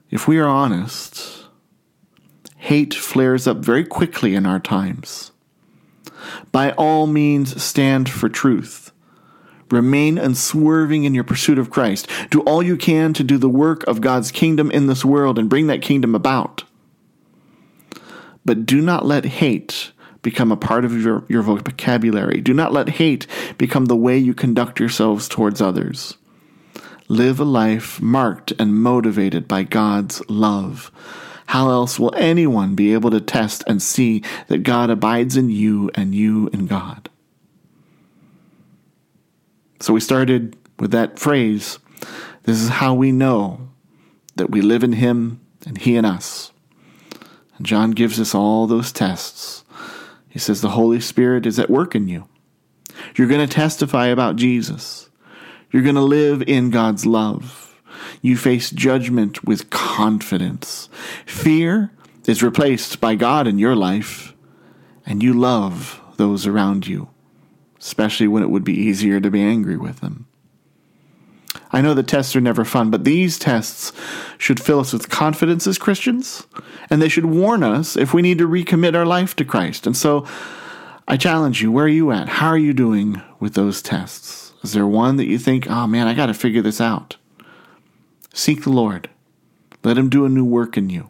If 0.09 0.27
we 0.27 0.37
are 0.39 0.47
honest, 0.47 1.45
hate 2.57 2.93
flares 2.93 3.47
up 3.47 3.57
very 3.57 3.85
quickly 3.85 4.35
in 4.35 4.45
our 4.45 4.59
times. 4.59 5.31
By 6.51 6.71
all 6.71 7.07
means, 7.07 7.61
stand 7.61 8.09
for 8.09 8.29
truth. 8.29 8.91
Remain 9.69 10.17
unswerving 10.17 11.03
in 11.03 11.13
your 11.13 11.25
pursuit 11.25 11.59
of 11.59 11.69
Christ. 11.69 12.09
Do 12.29 12.41
all 12.41 12.63
you 12.63 12.77
can 12.77 13.13
to 13.13 13.23
do 13.23 13.37
the 13.37 13.49
work 13.49 13.83
of 13.83 14.01
God's 14.01 14.31
kingdom 14.31 14.71
in 14.71 14.87
this 14.87 15.03
world 15.03 15.37
and 15.37 15.49
bring 15.49 15.67
that 15.67 15.81
kingdom 15.81 16.15
about. 16.15 16.63
But 18.45 18.65
do 18.65 18.81
not 18.81 19.05
let 19.05 19.25
hate 19.25 19.91
become 20.27 20.51
a 20.51 20.57
part 20.57 20.83
of 20.83 21.01
your, 21.01 21.23
your 21.29 21.41
vocabulary. 21.41 22.41
Do 22.41 22.53
not 22.53 22.73
let 22.73 22.89
hate 22.89 23.27
become 23.57 23.85
the 23.85 23.95
way 23.95 24.17
you 24.17 24.33
conduct 24.33 24.77
yourselves 24.77 25.29
towards 25.29 25.61
others. 25.61 26.17
Live 27.07 27.39
a 27.39 27.45
life 27.45 28.01
marked 28.01 28.51
and 28.59 28.75
motivated 28.75 29.47
by 29.47 29.63
God's 29.63 30.21
love. 30.29 30.91
How 31.45 31.69
else 31.69 31.97
will 31.97 32.13
anyone 32.15 32.75
be 32.75 32.91
able 32.91 33.09
to 33.11 33.21
test 33.21 33.63
and 33.67 33.81
see 33.81 34.21
that 34.49 34.63
God 34.63 34.89
abides 34.89 35.37
in 35.37 35.49
you 35.49 35.89
and 35.95 36.13
you 36.13 36.49
in 36.51 36.67
God? 36.67 37.09
So 39.79 39.93
we 39.93 40.01
started 40.01 40.57
with 40.77 40.91
that 40.91 41.19
phrase 41.19 41.79
this 42.43 42.61
is 42.61 42.67
how 42.67 42.93
we 42.93 43.13
know 43.13 43.69
that 44.35 44.51
we 44.51 44.59
live 44.59 44.83
in 44.83 44.91
Him 44.91 45.39
and 45.65 45.77
He 45.77 45.95
in 45.95 46.03
us. 46.03 46.51
And 47.57 47.65
John 47.65 47.91
gives 47.91 48.19
us 48.19 48.35
all 48.35 48.67
those 48.67 48.91
tests. 48.91 49.63
He 50.37 50.39
says 50.39 50.61
the 50.61 50.69
Holy 50.69 50.99
Spirit 50.99 51.47
is 51.47 51.57
at 51.57 51.67
work 51.67 51.95
in 51.95 52.07
you. 52.07 52.27
You're 53.15 53.27
going 53.27 53.47
to 53.47 53.51
testify 53.51 54.05
about 54.05 54.35
Jesus. 54.35 55.09
You're 55.71 55.81
going 55.81 55.95
to 55.95 56.01
live 56.01 56.43
in 56.43 56.69
God's 56.69 57.07
love. 57.07 57.81
You 58.21 58.37
face 58.37 58.69
judgment 58.69 59.43
with 59.45 59.71
confidence. 59.71 60.89
Fear 61.25 61.91
is 62.27 62.43
replaced 62.43 63.01
by 63.01 63.15
God 63.15 63.47
in 63.47 63.57
your 63.57 63.75
life, 63.75 64.35
and 65.07 65.23
you 65.23 65.33
love 65.33 65.99
those 66.17 66.45
around 66.45 66.85
you, 66.85 67.09
especially 67.79 68.27
when 68.27 68.43
it 68.43 68.51
would 68.51 68.63
be 68.63 68.79
easier 68.79 69.19
to 69.19 69.31
be 69.31 69.41
angry 69.41 69.75
with 69.75 70.01
them. 70.01 70.26
I 71.71 71.81
know 71.81 71.93
the 71.93 72.03
tests 72.03 72.35
are 72.35 72.41
never 72.41 72.63
fun, 72.63 72.89
but 72.89 73.03
these 73.03 73.37
tests 73.37 73.91
should 74.37 74.59
fill 74.59 74.79
us 74.79 74.93
with 74.93 75.09
confidence 75.09 75.67
as 75.67 75.77
Christians, 75.77 76.47
and 76.89 77.01
they 77.01 77.09
should 77.09 77.25
warn 77.25 77.63
us 77.63 77.95
if 77.95 78.13
we 78.13 78.21
need 78.21 78.37
to 78.37 78.47
recommit 78.47 78.95
our 78.95 79.05
life 79.05 79.35
to 79.35 79.45
Christ. 79.45 79.85
And 79.85 79.95
so 79.95 80.25
I 81.07 81.17
challenge 81.17 81.61
you 81.61 81.71
where 81.71 81.85
are 81.85 81.89
you 81.89 82.11
at? 82.11 82.29
How 82.29 82.47
are 82.47 82.57
you 82.57 82.73
doing 82.73 83.21
with 83.39 83.53
those 83.53 83.81
tests? 83.81 84.53
Is 84.63 84.73
there 84.73 84.87
one 84.87 85.17
that 85.17 85.27
you 85.27 85.37
think, 85.37 85.69
oh 85.69 85.87
man, 85.87 86.07
I 86.07 86.13
got 86.13 86.27
to 86.27 86.33
figure 86.33 86.61
this 86.61 86.81
out? 86.81 87.17
Seek 88.33 88.63
the 88.63 88.69
Lord. 88.69 89.09
Let 89.83 89.97
Him 89.97 90.09
do 90.09 90.25
a 90.25 90.29
new 90.29 90.45
work 90.45 90.77
in 90.77 90.89
you. 90.89 91.09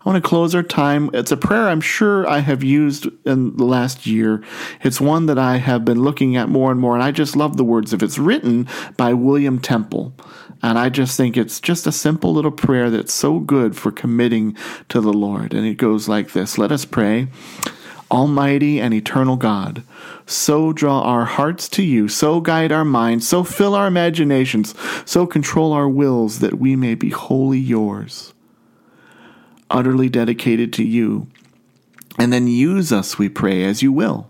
I 0.00 0.08
want 0.08 0.22
to 0.22 0.26
close 0.26 0.54
our 0.54 0.62
time. 0.62 1.10
It's 1.12 1.30
a 1.30 1.36
prayer 1.36 1.68
I'm 1.68 1.82
sure 1.82 2.26
I 2.26 2.38
have 2.38 2.64
used 2.64 3.06
in 3.26 3.54
the 3.58 3.66
last 3.66 4.06
year. 4.06 4.42
It's 4.82 4.98
one 4.98 5.26
that 5.26 5.38
I 5.38 5.58
have 5.58 5.84
been 5.84 6.02
looking 6.02 6.36
at 6.36 6.48
more 6.48 6.70
and 6.70 6.80
more, 6.80 6.94
and 6.94 7.02
I 7.02 7.10
just 7.10 7.36
love 7.36 7.58
the 7.58 7.64
words 7.64 7.92
of 7.92 8.02
it. 8.02 8.06
It's 8.06 8.18
written 8.18 8.66
by 8.96 9.12
William 9.12 9.58
Temple. 9.58 10.14
And 10.62 10.78
I 10.78 10.88
just 10.88 11.18
think 11.18 11.36
it's 11.36 11.60
just 11.60 11.86
a 11.86 11.92
simple 11.92 12.32
little 12.32 12.50
prayer 12.50 12.88
that's 12.88 13.12
so 13.12 13.40
good 13.40 13.76
for 13.76 13.92
committing 13.92 14.56
to 14.88 15.02
the 15.02 15.12
Lord. 15.12 15.52
And 15.52 15.66
it 15.66 15.74
goes 15.74 16.08
like 16.08 16.32
this 16.32 16.56
Let 16.56 16.72
us 16.72 16.86
pray. 16.86 17.28
Almighty 18.10 18.80
and 18.80 18.92
eternal 18.92 19.36
God, 19.36 19.84
so 20.26 20.72
draw 20.72 21.02
our 21.02 21.26
hearts 21.26 21.68
to 21.68 21.82
you, 21.84 22.08
so 22.08 22.40
guide 22.40 22.72
our 22.72 22.84
minds, 22.84 23.28
so 23.28 23.44
fill 23.44 23.72
our 23.72 23.86
imaginations, 23.86 24.74
so 25.04 25.28
control 25.28 25.72
our 25.72 25.88
wills 25.88 26.40
that 26.40 26.58
we 26.58 26.74
may 26.74 26.96
be 26.96 27.10
wholly 27.10 27.60
yours, 27.60 28.34
utterly 29.70 30.08
dedicated 30.08 30.72
to 30.74 30.84
you. 30.84 31.28
And 32.18 32.32
then 32.32 32.48
use 32.48 32.92
us, 32.92 33.18
we 33.18 33.28
pray, 33.28 33.64
as 33.64 33.82
you 33.82 33.92
will, 33.92 34.28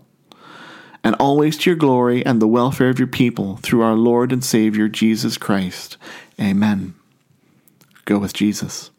and 1.03 1.15
always 1.15 1.57
to 1.57 1.71
your 1.71 1.77
glory 1.77 2.25
and 2.25 2.41
the 2.41 2.47
welfare 2.47 2.89
of 2.89 2.99
your 2.99 3.07
people, 3.07 3.57
through 3.57 3.81
our 3.81 3.95
Lord 3.95 4.31
and 4.31 4.43
Savior 4.43 4.87
Jesus 4.87 5.37
Christ. 5.37 5.97
Amen. 6.39 6.93
Go 8.05 8.17
with 8.19 8.33
Jesus. 8.33 8.91